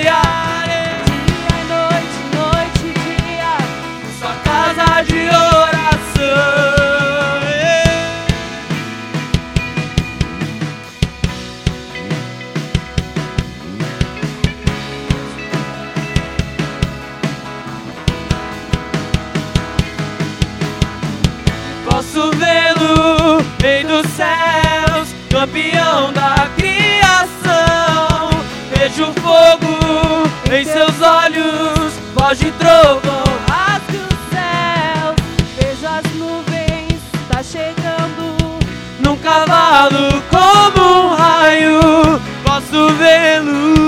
[25.43, 28.29] Campeão da criação.
[28.71, 33.23] Vejo fogo em seus olhos, voz de trovão.
[33.49, 35.15] Rasgue os céus,
[35.57, 38.57] vejo as nuvens, tá chegando.
[39.01, 42.21] num cavalo como um raio.
[42.45, 43.82] Posso vê-lo,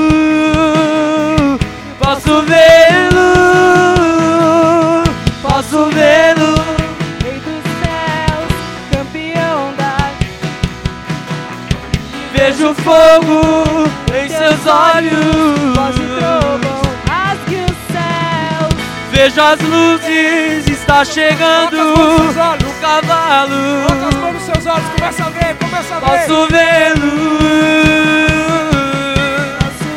[12.95, 15.75] fogo em seus olhos.
[16.17, 16.81] trovão.
[17.09, 18.73] Rasgue os céus,
[19.11, 23.55] Vejo as luzes, está chegando as no cavalo.
[23.87, 26.05] Coloca as mãos nos seus olhos, começa a ver, começa a ver.
[26.05, 27.11] Posso vê-lo.
[29.59, 29.87] posso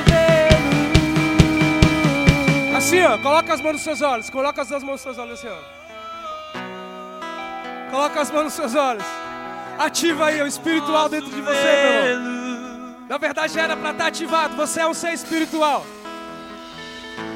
[2.70, 2.76] vê-lo.
[2.76, 5.38] Assim, ó, coloca as mãos nos seus olhos, coloca as duas mãos nos seus olhos
[5.38, 5.78] assim, ó.
[7.90, 9.04] Coloca as mãos nos seus olhos.
[9.78, 12.37] Ativa aí o espiritual dentro de você, meu irmão.
[13.08, 15.86] Na verdade já era para estar ativado, você é um ser espiritual.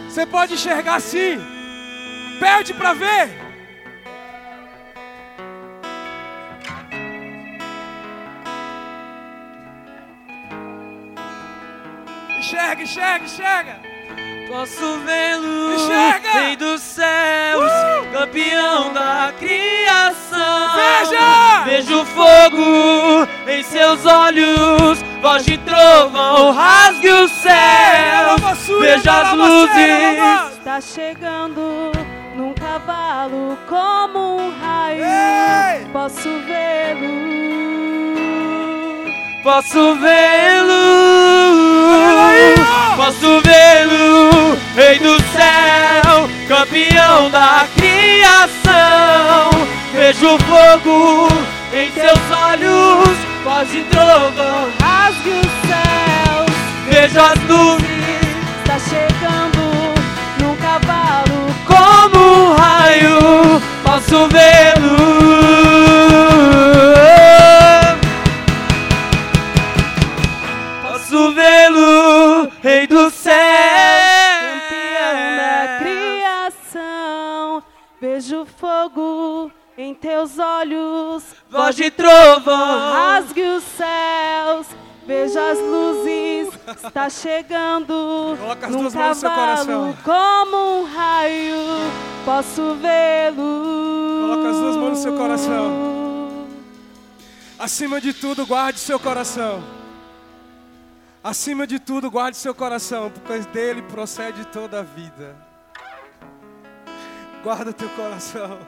[0.07, 1.40] Você pode enxergar sim.
[2.39, 3.31] Perde para ver.
[12.39, 13.81] Enxerga, enxerga, enxerga.
[14.49, 15.77] Posso vê-lo!
[16.35, 17.73] Rei dos céus,
[18.12, 20.74] campeão da criação.
[20.74, 21.65] Veja!
[21.65, 28.81] Vejo fogo em seus olhos, voz de trovão, rasgue os céus.
[28.81, 31.93] Veja as luzes, Está chegando
[32.36, 35.05] num cavalo como um raio.
[35.05, 35.86] Ei!
[35.93, 37.32] Posso vê-lo.
[39.44, 40.73] posso vê-lo,
[42.97, 49.51] posso vê-lo, Rei do céu, campeão da criação.
[49.93, 51.28] Vejo fogo
[51.73, 56.51] em seus olhos, voz de trovão, Rasgue os céus.
[56.89, 57.86] vejo as luzes.
[58.60, 59.60] Está chegando
[60.40, 61.40] num cavalo.
[61.66, 65.02] como um raio, posso vê-lo.
[70.82, 73.32] Posso vê-lo, Rei do céu.
[74.40, 77.62] Campeão da criação.
[78.01, 82.93] Vejo fogo Em teus olhos, Voz de trovão.
[82.93, 84.66] rasgue os céus.
[85.05, 86.49] Veja as luzes,
[86.85, 88.36] está chegando.
[88.39, 89.97] Coloca as num duas mãos no seu coração.
[90.05, 91.57] como um raio,
[92.24, 94.20] posso vê-lo.
[94.20, 96.47] Coloca as duas mãos no seu coração.
[97.59, 99.62] Acima de tudo, guarde seu coração.
[101.24, 105.35] Acima de tudo, guarde seu coração, porque dele procede toda a vida.
[107.43, 108.59] Guarda teu coração.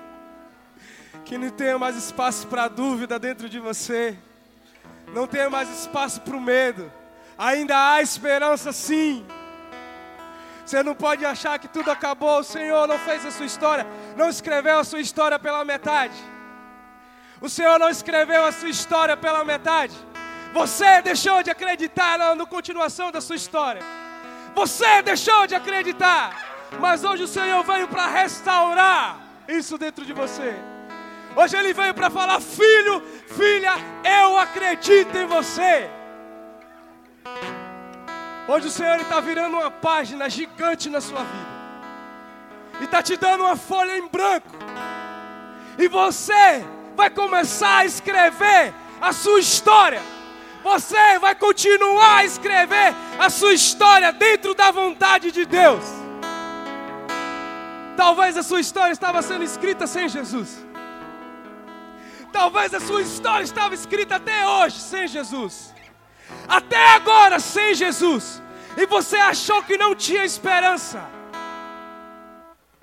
[1.25, 4.17] Que não tenha mais espaço para dúvida dentro de você.
[5.13, 6.93] Não tenha mais espaço para o medo.
[7.37, 9.27] Ainda há esperança sim.
[10.65, 12.41] Você não pode achar que tudo acabou.
[12.41, 13.87] O Senhor não fez a sua história,
[14.17, 16.15] não escreveu a sua história pela metade.
[17.41, 19.95] O Senhor não escreveu a sua história pela metade.
[20.53, 23.83] Você deixou de acreditar na, na continuação da sua história.
[24.55, 26.71] Você deixou de acreditar.
[26.81, 30.74] Mas hoje o Senhor veio para restaurar isso dentro de você.
[31.37, 33.03] Hoje Ele veio para falar: Filho,
[33.37, 33.73] filha,
[34.05, 35.91] eu acredito em você.
[38.47, 41.55] Hoje o Senhor está virando uma página gigante na sua vida.
[42.81, 44.55] E está te dando uma folha em branco.
[45.79, 50.03] E você vai começar a escrever a sua história.
[50.63, 55.85] Você vai continuar a escrever a sua história dentro da vontade de Deus.
[57.97, 60.64] Talvez a sua história estava sendo escrita sem Jesus.
[62.35, 65.73] Talvez a sua história estava escrita até hoje sem Jesus.
[66.49, 68.43] Até agora sem Jesus.
[68.77, 71.09] E você achou que não tinha esperança.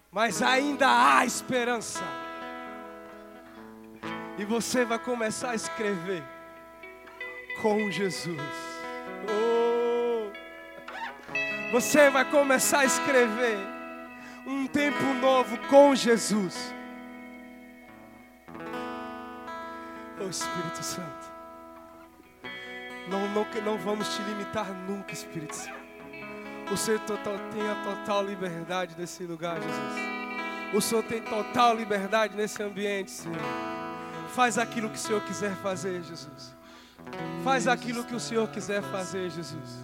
[0.09, 2.01] Mas ainda há esperança.
[4.37, 6.23] E você vai começar a escrever
[7.61, 8.39] com Jesus.
[9.27, 10.31] Oh.
[11.73, 13.57] Você vai começar a escrever
[14.47, 16.73] um tempo novo com Jesus.
[20.23, 21.31] Oh Espírito Santo.
[23.09, 25.81] Não, não, não vamos te limitar nunca, Espírito Santo.
[26.71, 30.11] O Senhor total, tem a total liberdade nesse lugar, Jesus.
[30.73, 33.37] O Senhor tem total liberdade nesse ambiente, Senhor.
[34.33, 36.55] Faz aquilo que o Senhor quiser fazer, Jesus.
[37.43, 39.79] Faz aquilo que o Senhor quiser fazer, Jesus.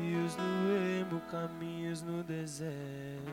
[0.00, 3.32] Rios no ermo, caminhos no deserto.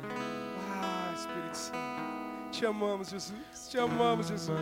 [0.74, 2.09] Ah, Espírito Santo.
[2.52, 3.70] Te amamos, Jesus.
[3.72, 4.62] Te amamos, Jesus.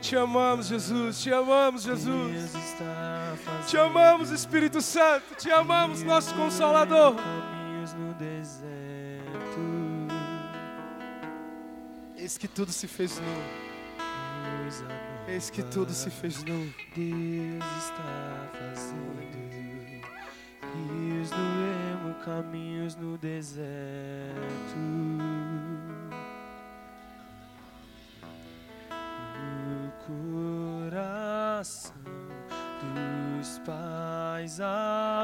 [0.00, 1.22] Te amamos, Jesus.
[1.22, 2.52] Te amamos, Jesus.
[3.70, 5.34] Te amamos, Espírito Santo.
[5.36, 7.16] Te amamos, nosso Consolador.
[7.16, 9.60] Caminhos no deserto.
[12.16, 13.42] Eis que tudo se fez novo.
[15.28, 16.72] Eis que tudo se fez novo.
[16.96, 19.20] Deus está fazendo.
[20.72, 21.46] Rios no
[21.92, 24.99] ermo, caminhos no deserto.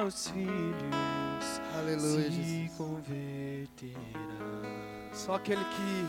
[0.00, 2.70] Aos filhos Aleluia, se Jesus.
[2.76, 4.00] converterá.
[5.12, 6.06] Só aquele que,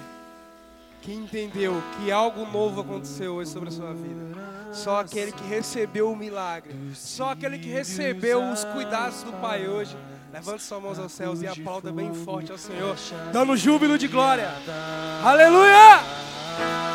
[1.02, 4.38] que entendeu que algo novo aconteceu hoje sobre a sua vida.
[4.74, 6.74] Só aquele que recebeu o milagre.
[6.94, 9.96] Só aquele que recebeu os cuidados do Pai hoje.
[10.32, 12.96] Levante suas mãos aos céus e aplauda bem forte ao Senhor,
[13.32, 14.50] dando júbilo de glória.
[15.24, 16.87] Aleluia!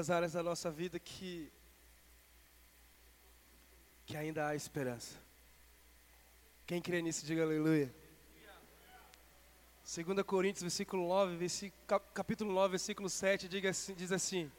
[0.00, 1.52] Outras áreas da nossa vida que
[4.06, 5.16] que ainda há esperança.
[6.66, 7.94] Quem crê nisso, diga aleluia.
[9.84, 14.50] 2 Coríntios, versículo 9, versículo, cap- capítulo 9, versículo 7, diga assim, diz assim: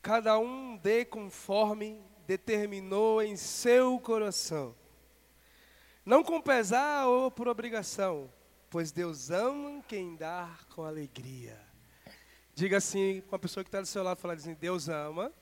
[0.00, 4.74] Cada um dê conforme determinou em seu coração,
[6.04, 8.32] não com pesar ou por obrigação,
[8.70, 11.69] pois Deus ama quem dá com alegria.
[12.60, 15.32] Diga assim com a pessoa que está do seu lado, fala assim: Deus ama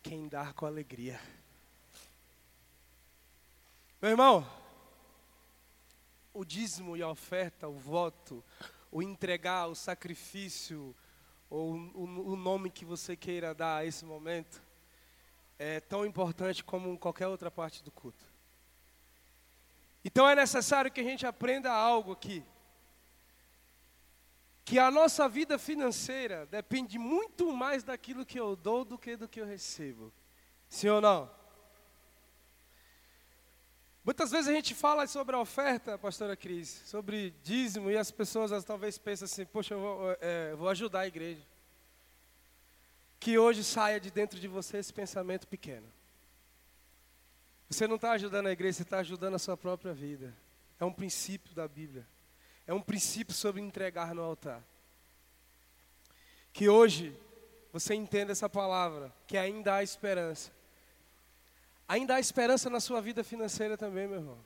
[0.00, 1.20] quem dá com alegria.
[4.00, 4.48] Meu irmão,
[6.32, 8.40] o dízimo e a oferta, o voto,
[8.88, 10.94] o entregar, o sacrifício,
[11.50, 14.62] ou o, o nome que você queira dar a esse momento,
[15.58, 18.24] é tão importante como qualquer outra parte do culto.
[20.04, 22.44] Então é necessário que a gente aprenda algo aqui.
[24.70, 29.26] Que a nossa vida financeira depende muito mais daquilo que eu dou do que do
[29.26, 30.12] que eu recebo.
[30.68, 31.28] Sim ou não?
[34.04, 38.64] Muitas vezes a gente fala sobre a oferta, pastora Cris, sobre dízimo, e as pessoas
[38.64, 41.42] talvez pensam assim, poxa, eu vou, é, vou ajudar a igreja.
[43.18, 45.86] que hoje saia de dentro de você esse pensamento pequeno.
[47.68, 50.32] Você não está ajudando a igreja, você está ajudando a sua própria vida.
[50.78, 52.06] É um princípio da Bíblia.
[52.70, 54.62] É um princípio sobre entregar no altar.
[56.52, 57.18] Que hoje
[57.72, 60.52] você entenda essa palavra, que ainda há esperança.
[61.88, 64.38] Ainda há esperança na sua vida financeira também, meu irmão.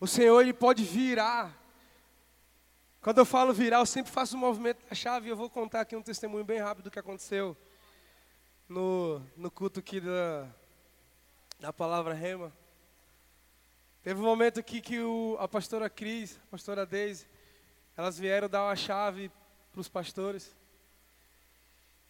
[0.00, 1.56] O Senhor, Ele pode virar.
[3.00, 5.94] Quando eu falo virar, eu sempre faço um movimento da chave eu vou contar aqui
[5.94, 7.56] um testemunho bem rápido do que aconteceu
[8.68, 10.48] no, no culto aqui da,
[11.60, 12.52] da palavra rema.
[14.02, 17.35] Teve um momento aqui que o, a pastora Cris, a pastora Deise,
[17.96, 19.30] elas vieram dar uma chave
[19.72, 20.54] para os pastores.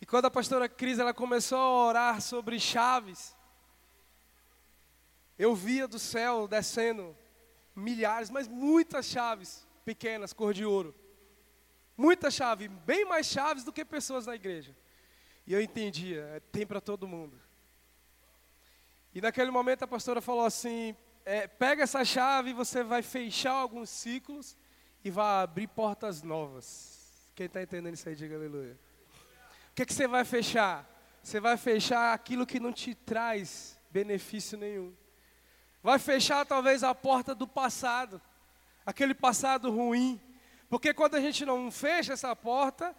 [0.01, 3.37] E quando a pastora Cris ela começou a orar sobre chaves,
[5.39, 7.17] eu via do céu descendo
[7.75, 10.95] milhares, mas muitas chaves pequenas, cor de ouro.
[11.97, 14.77] Muita chave, bem mais chaves do que pessoas na igreja.
[15.47, 17.41] E eu entendia, é, tem para todo mundo.
[19.15, 20.95] E naquele momento a pastora falou assim:
[21.25, 24.57] é, pega essa chave e você vai fechar alguns ciclos
[25.07, 27.31] e vai abrir portas novas.
[27.37, 28.77] Quem está entendendo isso aí, diga aleluia.
[29.71, 30.85] O que, que você vai fechar?
[31.23, 34.93] Você vai fechar aquilo que não te traz benefício nenhum.
[35.81, 38.21] Vai fechar talvez a porta do passado,
[38.85, 40.21] aquele passado ruim.
[40.69, 42.93] Porque quando a gente não fecha essa porta,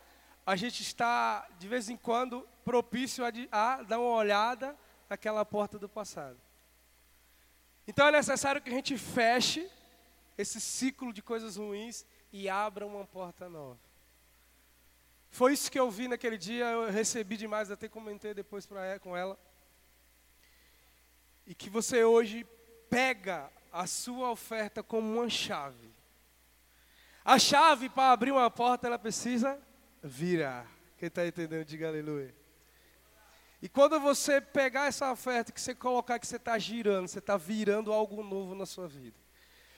[0.46, 4.78] a gente está, de vez em quando, propício a, a dar uma olhada
[5.10, 6.38] naquela porta do passado.
[7.86, 9.70] Então é necessário que a gente feche
[10.38, 13.80] esse ciclo de coisas ruins e abra uma porta nova.
[15.30, 19.16] Foi isso que eu vi naquele dia, eu recebi demais, até comentei depois pra, com
[19.16, 19.38] ela.
[21.46, 22.46] E que você hoje
[22.90, 25.92] pega a sua oferta como uma chave.
[27.24, 29.60] A chave para abrir uma porta, ela precisa
[30.02, 30.66] virar.
[30.98, 32.34] Quem está entendendo, diga aleluia.
[33.62, 37.38] E quando você pegar essa oferta, que você colocar, que você está girando, você está
[37.38, 39.27] virando algo novo na sua vida.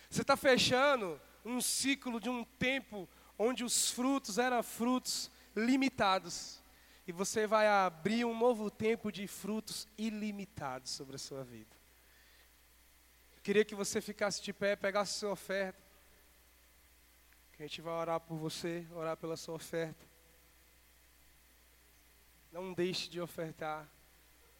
[0.09, 3.07] Você está fechando um ciclo de um tempo
[3.37, 6.61] onde os frutos eram frutos limitados.
[7.07, 11.75] E você vai abrir um novo tempo de frutos ilimitados sobre a sua vida.
[13.35, 15.79] Eu queria que você ficasse de pé, pegasse sua oferta.
[17.53, 20.05] Que a gente vai orar por você, orar pela sua oferta.
[22.51, 23.87] Não deixe de ofertar.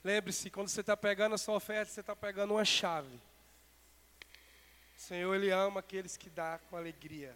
[0.04, 3.20] Lembre-se, quando você está pegando a sua oferta, você está pegando uma chave.
[5.00, 7.34] O Senhor, Ele ama aqueles que dá com alegria.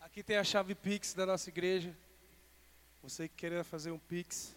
[0.00, 1.92] Aqui tem a chave Pix da nossa igreja.
[3.02, 4.54] Você que fazer um Pix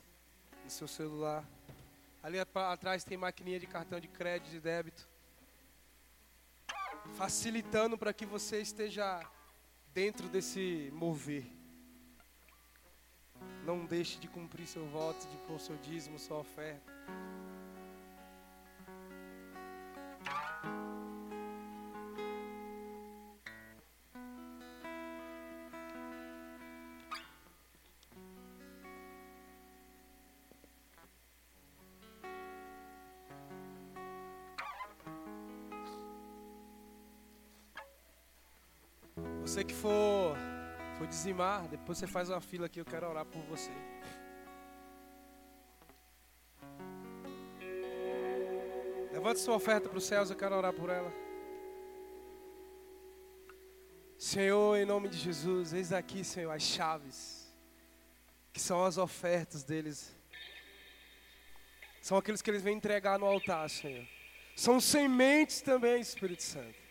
[0.63, 1.43] no seu celular.
[2.21, 5.07] Ali atrás tem maquininha de cartão de crédito e débito.
[7.15, 9.27] Facilitando para que você esteja
[9.97, 11.43] dentro desse mover.
[13.65, 16.93] Não deixe de cumprir seu voto, de pôr seu dízimo, sua oferta.
[39.57, 40.37] Você que for,
[40.99, 43.71] for dizimar, depois você faz uma fila aqui, eu quero orar por você.
[49.11, 51.11] Levante sua oferta para os céus, eu quero orar por ela.
[54.15, 57.51] Senhor, em nome de Jesus, eis aqui, Senhor, as chaves,
[58.53, 60.15] que são as ofertas deles.
[61.99, 64.07] São aqueles que eles vêm entregar no altar, Senhor.
[64.55, 66.86] São sementes também, Espírito Santo.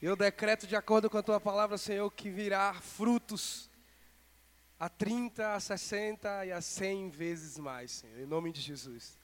[0.00, 3.70] Eu decreto de acordo com a tua palavra, Senhor, que virá frutos
[4.78, 9.18] a 30, a 60 e a 100 vezes mais, Senhor, em nome de Jesus.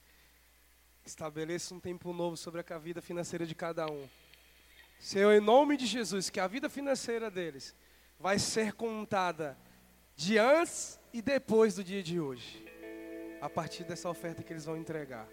[1.05, 4.09] Estabeleça um tempo novo sobre a vida financeira de cada um.
[4.99, 7.75] Senhor, em nome de Jesus, que a vida financeira deles
[8.19, 9.59] vai ser contada
[10.17, 12.65] de antes e depois do dia de hoje,
[13.43, 15.29] a partir dessa oferta que eles vão entregar,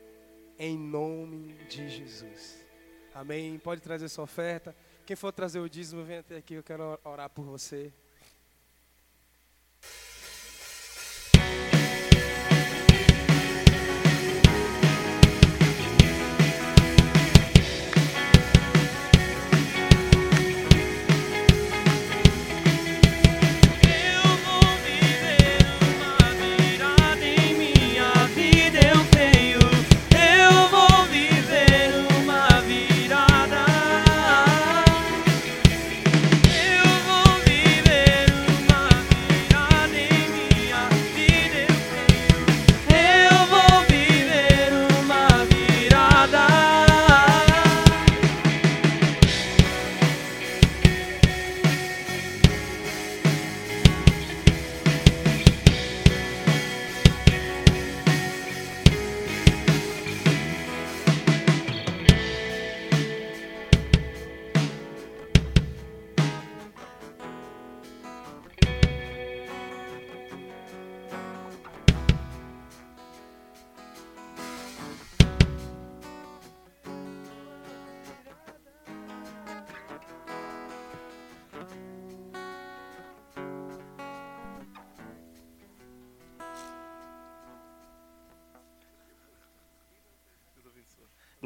[0.58, 2.66] em nome de Jesus.
[3.14, 3.58] Amém.
[3.58, 4.76] Pode trazer sua oferta.
[5.10, 7.92] Quem for trazer o dízimo, vem até aqui, eu quero orar por você.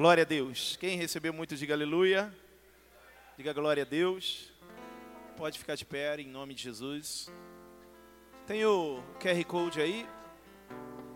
[0.03, 0.75] Glória a Deus.
[0.81, 2.29] Quem recebeu muito, diga aleluia.
[3.37, 4.51] Diga glória a Deus.
[5.37, 7.31] Pode ficar de pé em nome de Jesus.
[8.45, 10.05] Tem o QR Code aí.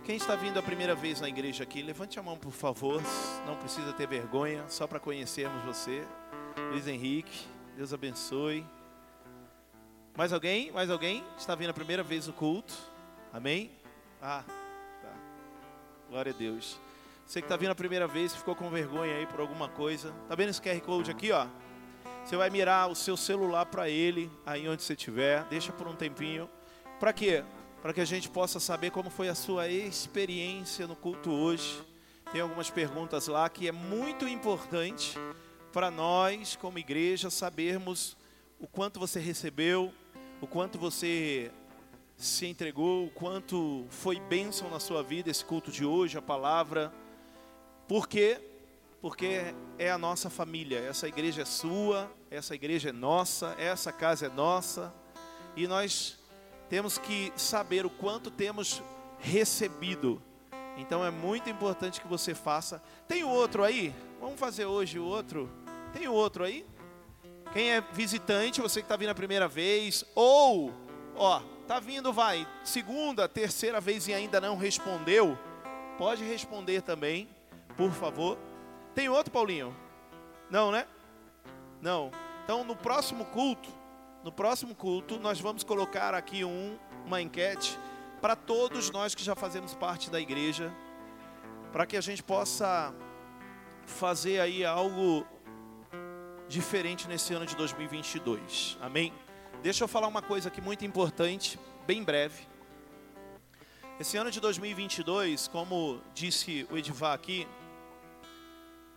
[0.05, 3.01] Quem está vindo a primeira vez na igreja aqui, levante a mão, por favor.
[3.45, 6.07] Não precisa ter vergonha, só para conhecermos você.
[6.71, 7.45] Luiz Henrique,
[7.75, 8.65] Deus abençoe.
[10.15, 10.71] Mais alguém?
[10.71, 11.25] Mais alguém?
[11.37, 12.73] Está vindo a primeira vez no culto?
[13.33, 13.69] Amém?
[14.21, 14.45] Ah,
[15.01, 15.13] tá.
[16.09, 16.86] Glória a Deus.
[17.27, 20.13] Você que está vindo a primeira vez, ficou com vergonha aí por alguma coisa.
[20.29, 21.45] Tá vendo esse QR Code aqui, ó?
[22.23, 25.43] Você vai mirar o seu celular para ele, aí onde você estiver.
[25.49, 26.49] Deixa por um tempinho.
[27.01, 27.43] Para quê?
[27.81, 31.83] Para que a gente possa saber como foi a sua experiência no culto hoje.
[32.31, 35.17] Tem algumas perguntas lá que é muito importante
[35.73, 38.15] para nós, como igreja, sabermos
[38.57, 39.93] o quanto você recebeu,
[40.39, 41.51] o quanto você
[42.15, 46.89] se entregou, o quanto foi bênção na sua vida esse culto de hoje, a palavra.
[47.87, 48.39] Por quê?
[49.01, 54.25] Porque é a nossa família, essa igreja é sua, essa igreja é nossa, essa casa
[54.25, 54.93] é nossa,
[55.55, 56.17] e nós
[56.69, 58.81] temos que saber o quanto temos
[59.19, 60.21] recebido.
[60.77, 62.83] Então é muito importante que você faça.
[63.07, 63.93] Tem o outro aí?
[64.19, 65.49] Vamos fazer hoje o outro.
[65.93, 66.65] Tem o outro aí?
[67.53, 70.73] Quem é visitante, você que está vindo a primeira vez, ou,
[71.15, 75.37] ó, tá vindo, vai, segunda, terceira vez e ainda não respondeu,
[75.97, 77.29] pode responder também,
[77.77, 78.37] por favor.
[78.95, 79.73] Tem outro, Paulinho?
[80.49, 80.87] Não, né?
[81.81, 82.11] Não.
[82.43, 83.69] Então, no próximo culto,
[84.23, 87.77] no próximo culto, nós vamos colocar aqui um, uma enquete
[88.19, 90.73] para todos nós que já fazemos parte da igreja,
[91.71, 92.93] para que a gente possa
[93.85, 95.25] fazer aí algo
[96.47, 98.77] diferente nesse ano de 2022.
[98.81, 99.13] Amém?
[99.61, 102.47] Deixa eu falar uma coisa aqui muito importante, bem breve.
[103.99, 107.47] Esse ano de 2022, como disse o Edivar aqui,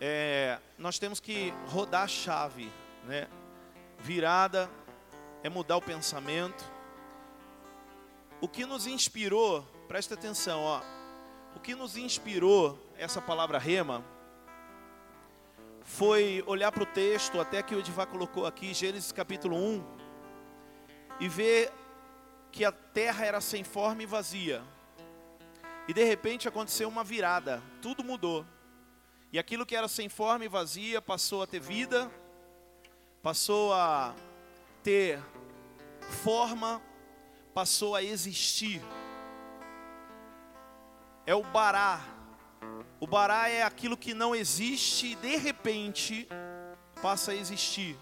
[0.01, 2.73] é, nós temos que rodar a chave,
[3.05, 3.29] né?
[3.99, 4.71] Virada
[5.43, 6.65] é mudar o pensamento.
[8.41, 10.81] O que nos inspirou, presta atenção, ó.
[11.55, 14.03] O que nos inspirou essa palavra rema
[15.83, 19.85] foi olhar para o texto, até que o Edivá colocou aqui, Gênesis capítulo 1,
[21.19, 21.71] e ver
[22.51, 24.63] que a terra era sem forma e vazia.
[25.87, 28.47] E de repente aconteceu uma virada, tudo mudou.
[29.33, 32.11] E aquilo que era sem forma e vazia passou a ter vida,
[33.23, 34.13] passou a
[34.83, 35.23] ter
[36.25, 36.83] forma,
[37.55, 38.83] passou a existir.
[41.25, 42.01] É o bará,
[42.99, 46.27] o bará é aquilo que não existe e de repente
[47.01, 47.97] passa a existir.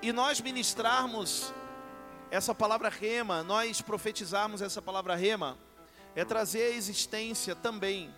[0.00, 1.52] E nós ministrarmos
[2.30, 5.58] essa palavra rema, nós profetizarmos essa palavra rema,
[6.14, 8.12] é trazer à existência também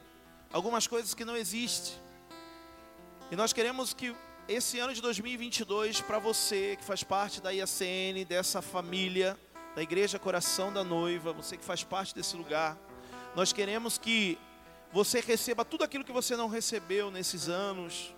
[0.53, 1.95] algumas coisas que não existem.
[3.31, 4.15] E nós queremos que
[4.47, 9.39] esse ano de 2022, para você que faz parte da IACN, dessa família,
[9.75, 12.79] da Igreja Coração da Noiva, você que faz parte desse lugar,
[13.35, 14.39] nós queremos que
[14.93, 18.15] você receba tudo aquilo que você não recebeu nesses anos,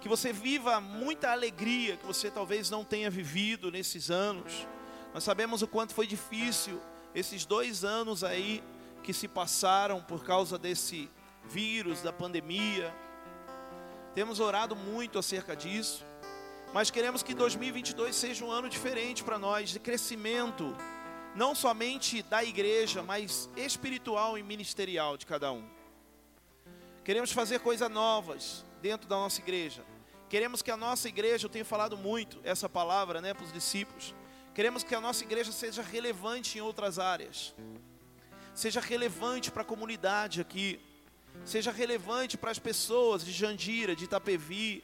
[0.00, 4.66] que você viva muita alegria que você talvez não tenha vivido nesses anos.
[5.12, 6.80] Nós sabemos o quanto foi difícil
[7.14, 8.62] esses dois anos aí
[9.02, 11.10] que se passaram por causa desse
[11.46, 12.94] vírus, da pandemia.
[14.14, 16.04] Temos orado muito acerca disso,
[16.72, 20.76] mas queremos que 2022 seja um ano diferente para nós, de crescimento,
[21.34, 25.68] não somente da igreja, mas espiritual e ministerial de cada um.
[27.04, 29.84] Queremos fazer coisas novas dentro da nossa igreja.
[30.28, 34.14] Queremos que a nossa igreja, eu tenho falado muito essa palavra né, para os discípulos,
[34.54, 37.54] queremos que a nossa igreja seja relevante em outras áreas,
[38.54, 40.80] seja relevante para a comunidade aqui,
[41.44, 44.82] seja relevante para as pessoas de Jandira, de Itapevi.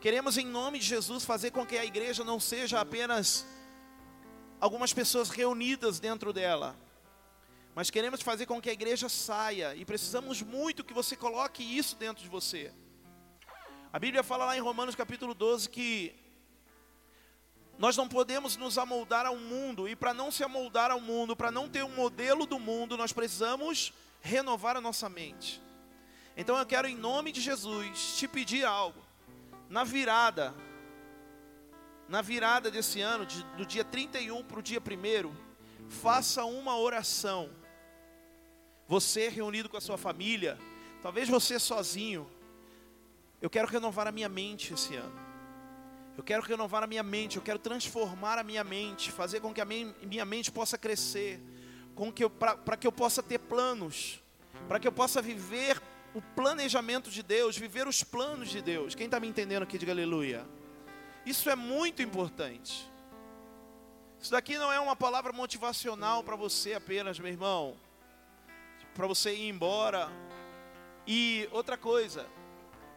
[0.00, 3.46] Queremos, em nome de Jesus, fazer com que a igreja não seja apenas
[4.60, 6.76] algumas pessoas reunidas dentro dela.
[7.74, 11.96] Mas queremos fazer com que a igreja saia e precisamos muito que você coloque isso
[11.96, 12.72] dentro de você.
[13.92, 16.14] A Bíblia fala lá em Romanos capítulo 12 que
[17.78, 21.50] nós não podemos nos amoldar ao mundo, e para não se amoldar ao mundo, para
[21.50, 23.92] não ter um modelo do mundo, nós precisamos
[24.26, 25.62] renovar a nossa mente.
[26.36, 29.00] Então eu quero, em nome de Jesus, te pedir algo.
[29.70, 30.54] Na virada
[32.08, 35.34] na virada desse ano, de, do dia 31 para o dia 1,
[35.88, 37.50] faça uma oração.
[38.86, 40.56] Você reunido com a sua família,
[41.02, 42.28] talvez você sozinho.
[43.42, 45.26] Eu quero renovar a minha mente esse ano.
[46.16, 49.60] Eu quero renovar a minha mente, eu quero transformar a minha mente, fazer com que
[49.60, 51.40] a minha mente possa crescer,
[51.96, 54.22] com que para que eu possa ter planos.
[54.68, 55.80] para que eu possa viver
[56.14, 58.94] o planejamento de Deus, viver os planos de Deus.
[58.94, 60.46] Quem está me entendendo aqui, diga aleluia.
[61.24, 62.90] Isso é muito importante.
[64.20, 67.76] Isso daqui não é uma palavra motivacional para você apenas, meu irmão,
[68.94, 70.08] para você ir embora.
[71.06, 72.26] E outra coisa,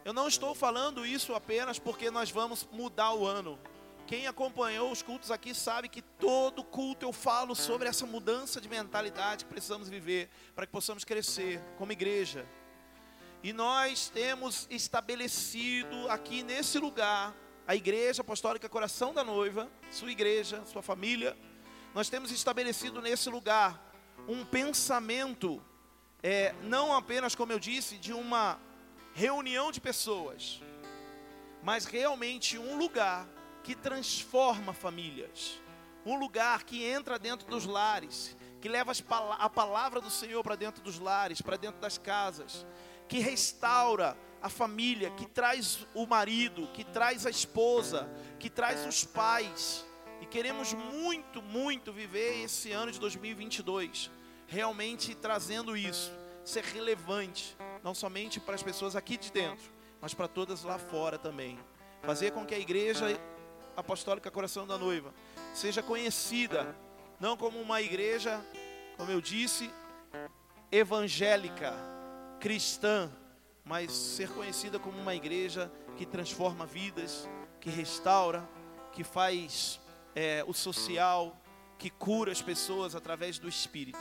[0.06, 3.60] eu não estou falando isso apenas porque nós vamos mudar o ano.
[4.10, 8.68] Quem acompanhou os cultos aqui sabe que todo culto eu falo sobre essa mudança de
[8.68, 12.44] mentalidade que precisamos viver para que possamos crescer como igreja.
[13.44, 17.36] E nós temos estabelecido aqui nesse lugar
[17.68, 21.38] a Igreja Apostólica Coração da Noiva, sua igreja, sua família.
[21.94, 23.94] Nós temos estabelecido nesse lugar
[24.28, 25.64] um pensamento,
[26.24, 28.60] é, não apenas, como eu disse, de uma
[29.14, 30.64] reunião de pessoas,
[31.62, 33.30] mas realmente um lugar
[33.70, 35.62] que transforma famílias,
[36.04, 38.92] um lugar que entra dentro dos lares, que leva
[39.38, 42.66] a palavra do Senhor para dentro dos lares, para dentro das casas,
[43.08, 48.10] que restaura a família, que traz o marido, que traz a esposa,
[48.40, 49.86] que traz os pais.
[50.20, 54.10] E queremos muito, muito viver esse ano de 2022,
[54.48, 56.12] realmente trazendo isso,
[56.44, 59.72] ser relevante, não somente para as pessoas aqui de dentro,
[60.02, 61.60] mas para todas lá fora também.
[62.02, 63.06] Fazer com que a igreja
[63.80, 65.14] Apostólica Coração da Noiva
[65.54, 66.76] seja conhecida
[67.20, 68.40] não como uma igreja,
[68.98, 69.70] como eu disse,
[70.72, 71.74] evangélica,
[72.40, 73.12] cristã,
[73.66, 77.28] mas ser conhecida como uma igreja que transforma vidas,
[77.60, 78.48] que restaura,
[78.94, 79.80] que faz
[80.16, 81.38] é, o social,
[81.78, 84.00] que cura as pessoas através do Espírito.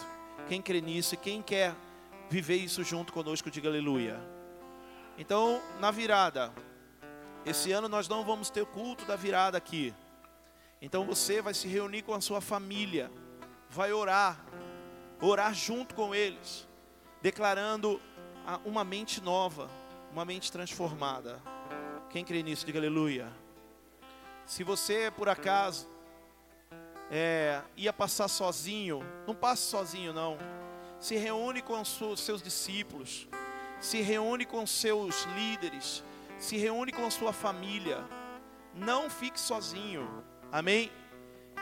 [0.48, 1.74] Quem crê nisso e quem quer
[2.30, 4.20] viver isso junto conosco, diga aleluia.
[5.16, 6.52] Então, na virada,
[7.48, 9.94] esse ano nós não vamos ter culto da virada aqui.
[10.82, 13.10] Então você vai se reunir com a sua família,
[13.70, 14.44] vai orar,
[15.20, 16.68] orar junto com eles,
[17.22, 18.00] declarando
[18.64, 19.70] uma mente nova,
[20.12, 21.42] uma mente transformada.
[22.10, 23.32] Quem crê nisso, diga aleluia.
[24.46, 25.88] Se você por acaso
[27.10, 30.36] é, ia passar sozinho, não passe sozinho não.
[31.00, 33.26] Se reúne com os seus discípulos,
[33.80, 36.04] se reúne com seus líderes,
[36.38, 38.04] se reúne com a sua família.
[38.74, 40.24] Não fique sozinho.
[40.52, 40.90] Amém?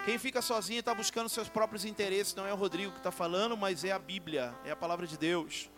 [0.05, 2.35] Quem fica sozinho está buscando seus próprios interesses.
[2.35, 5.19] Não é o Rodrigo que está falando, mas é a Bíblia, é a palavra de
[5.19, 5.70] Deus.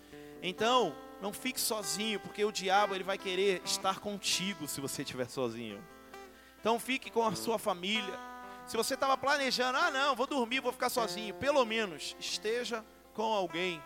[0.42, 5.28] Então, não fique sozinho, porque o diabo ele vai querer estar contigo se você estiver
[5.28, 5.82] sozinho.
[6.60, 8.18] Então, fique com a sua família.
[8.66, 11.34] Se você estava planejando, ah, não, vou dormir, vou ficar sozinho.
[11.34, 12.84] Pelo menos esteja
[13.14, 13.82] com alguém,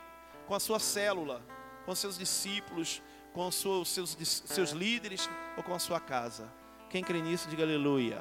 [0.47, 1.41] com a sua célula,
[1.87, 3.01] com seus discípulos,
[3.33, 6.53] com os seus, seus, líderes ou com a sua casa.
[6.91, 8.21] Quem crê nisso, diga aleluia.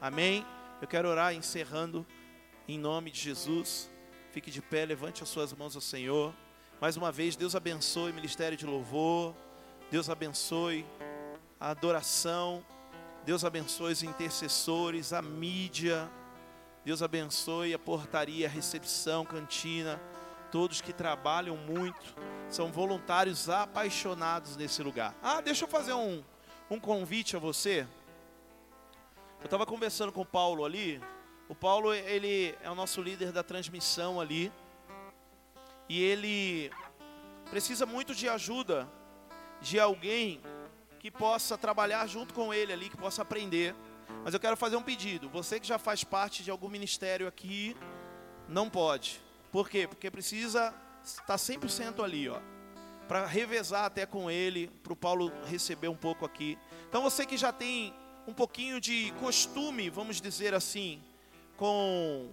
[0.00, 0.44] Amém?
[0.80, 2.06] Eu quero orar encerrando
[2.66, 3.90] em nome de Jesus.
[4.30, 6.34] Fique de pé, levante as suas mãos ao Senhor.
[6.80, 9.34] Mais uma vez, Deus abençoe o ministério de louvor.
[9.90, 10.84] Deus abençoe
[11.60, 12.64] a adoração.
[13.24, 16.10] Deus abençoe os intercessores, a mídia.
[16.84, 20.00] Deus abençoe a portaria, a recepção, cantina
[20.50, 22.14] todos que trabalham muito,
[22.48, 25.14] são voluntários apaixonados nesse lugar.
[25.22, 26.22] Ah, deixa eu fazer um,
[26.70, 27.86] um convite a você.
[29.40, 31.00] Eu estava conversando com o Paulo ali.
[31.48, 34.52] O Paulo, ele é o nosso líder da transmissão ali.
[35.88, 36.70] E ele
[37.50, 38.88] precisa muito de ajuda
[39.60, 40.40] de alguém
[40.98, 43.74] que possa trabalhar junto com ele ali, que possa aprender.
[44.24, 45.28] Mas eu quero fazer um pedido.
[45.28, 47.76] Você que já faz parte de algum ministério aqui,
[48.48, 49.20] não pode.
[49.56, 49.88] Por quê?
[49.88, 52.38] Porque precisa estar 100% ali, ó.
[53.08, 56.58] Para revezar até com ele, para o Paulo receber um pouco aqui.
[56.86, 57.94] Então você que já tem
[58.28, 61.02] um pouquinho de costume, vamos dizer assim,
[61.56, 62.28] com,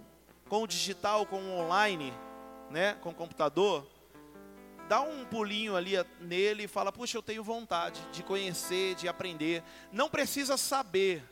[0.50, 2.12] com o digital, com o online,
[2.68, 3.86] né, com o computador,
[4.86, 9.62] dá um pulinho ali nele e fala: Puxa, eu tenho vontade de conhecer, de aprender.
[9.90, 11.24] Não precisa saber,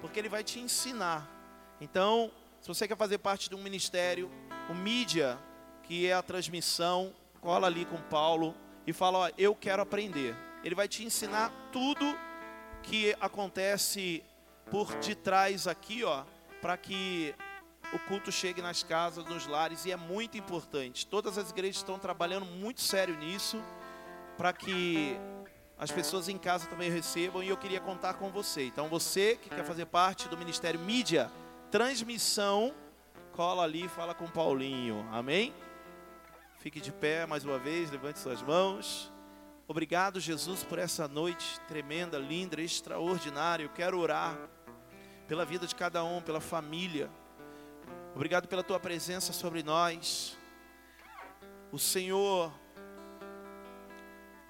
[0.00, 1.30] porque ele vai te ensinar.
[1.80, 2.32] Então,
[2.66, 4.28] se você quer fazer parte de um ministério,
[4.68, 5.38] o mídia,
[5.84, 10.34] que é a transmissão, cola ali com Paulo e fala: ó, eu quero aprender.
[10.64, 12.04] Ele vai te ensinar tudo
[12.82, 14.20] que acontece
[14.68, 16.24] por detrás aqui, ó,
[16.60, 17.36] para que
[17.94, 21.06] o culto chegue nas casas, nos lares e é muito importante.
[21.06, 23.62] Todas as igrejas estão trabalhando muito sério nisso
[24.36, 25.16] para que
[25.78, 28.64] as pessoas em casa também recebam e eu queria contar com você.
[28.64, 31.30] Então você que quer fazer parte do ministério mídia,
[31.70, 32.74] transmissão
[33.36, 35.06] cola ali e fala com Paulinho.
[35.12, 35.52] Amém?
[36.58, 39.12] Fique de pé mais uma vez, levante suas mãos.
[39.68, 43.64] Obrigado, Jesus, por essa noite tremenda, linda, extraordinária.
[43.64, 44.38] Eu quero orar
[45.28, 47.10] pela vida de cada um, pela família.
[48.14, 50.38] Obrigado pela tua presença sobre nós.
[51.70, 52.50] O Senhor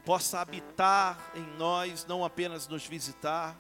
[0.05, 3.57] possa habitar em nós, não apenas nos visitar,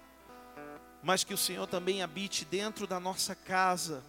[1.06, 4.02] mas que o Senhor também habite dentro da nossa casa,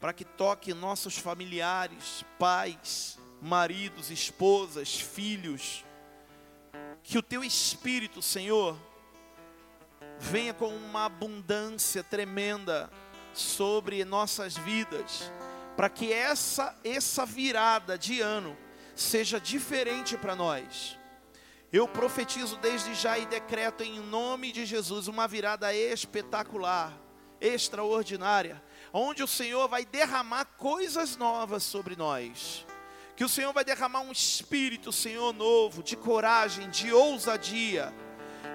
[0.00, 5.84] para que toque nossos familiares, pais, maridos, esposas, filhos.
[7.04, 8.76] Que o teu espírito, Senhor,
[10.18, 12.90] venha com uma abundância tremenda
[13.32, 15.30] sobre nossas vidas,
[15.76, 18.58] para que essa essa virada de ano
[18.96, 20.98] seja diferente para nós.
[21.72, 26.92] Eu profetizo desde já e decreto em nome de Jesus uma virada espetacular,
[27.40, 28.62] extraordinária,
[28.92, 32.66] onde o Senhor vai derramar coisas novas sobre nós.
[33.16, 37.90] Que o Senhor vai derramar um espírito, Senhor, novo, de coragem, de ousadia.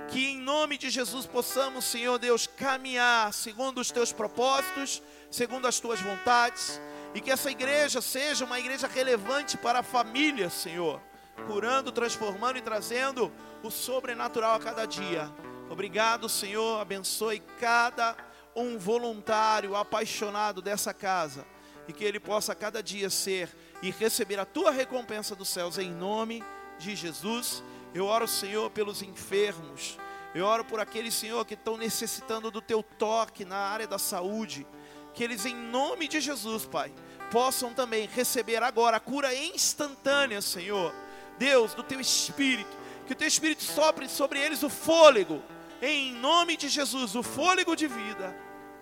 [0.09, 5.79] Que em nome de Jesus possamos, Senhor Deus, caminhar segundo os teus propósitos, segundo as
[5.79, 6.79] tuas vontades,
[7.15, 11.01] e que essa igreja seja uma igreja relevante para a família, Senhor,
[11.45, 13.31] curando, transformando e trazendo
[13.63, 15.31] o sobrenatural a cada dia.
[15.69, 18.15] Obrigado, Senhor, abençoe cada
[18.55, 21.45] um voluntário apaixonado dessa casa
[21.87, 23.49] e que ele possa cada dia ser
[23.81, 26.43] e receber a tua recompensa dos céus em nome
[26.79, 27.63] de Jesus.
[27.93, 29.97] Eu oro, Senhor, pelos enfermos.
[30.35, 34.67] Eu oro por aqueles, Senhor, que estão necessitando do teu toque na área da saúde.
[35.13, 36.93] Que eles, em nome de Jesus, Pai,
[37.31, 40.93] possam também receber agora a cura instantânea, Senhor.
[41.37, 42.75] Deus, do teu espírito.
[43.05, 45.41] Que o teu espírito sopre sobre eles o fôlego.
[45.81, 48.35] Em nome de Jesus, o fôlego de vida.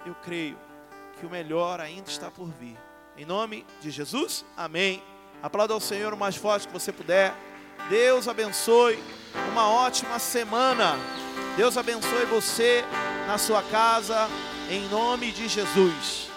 [0.05, 0.57] Eu creio
[1.19, 2.77] que o melhor ainda está por vir.
[3.17, 5.01] Em nome de Jesus, amém.
[5.41, 7.33] Aplauda ao Senhor o mais forte que você puder.
[7.89, 9.01] Deus abençoe.
[9.51, 10.97] Uma ótima semana.
[11.55, 12.83] Deus abençoe você
[13.27, 14.27] na sua casa.
[14.69, 16.34] Em nome de Jesus.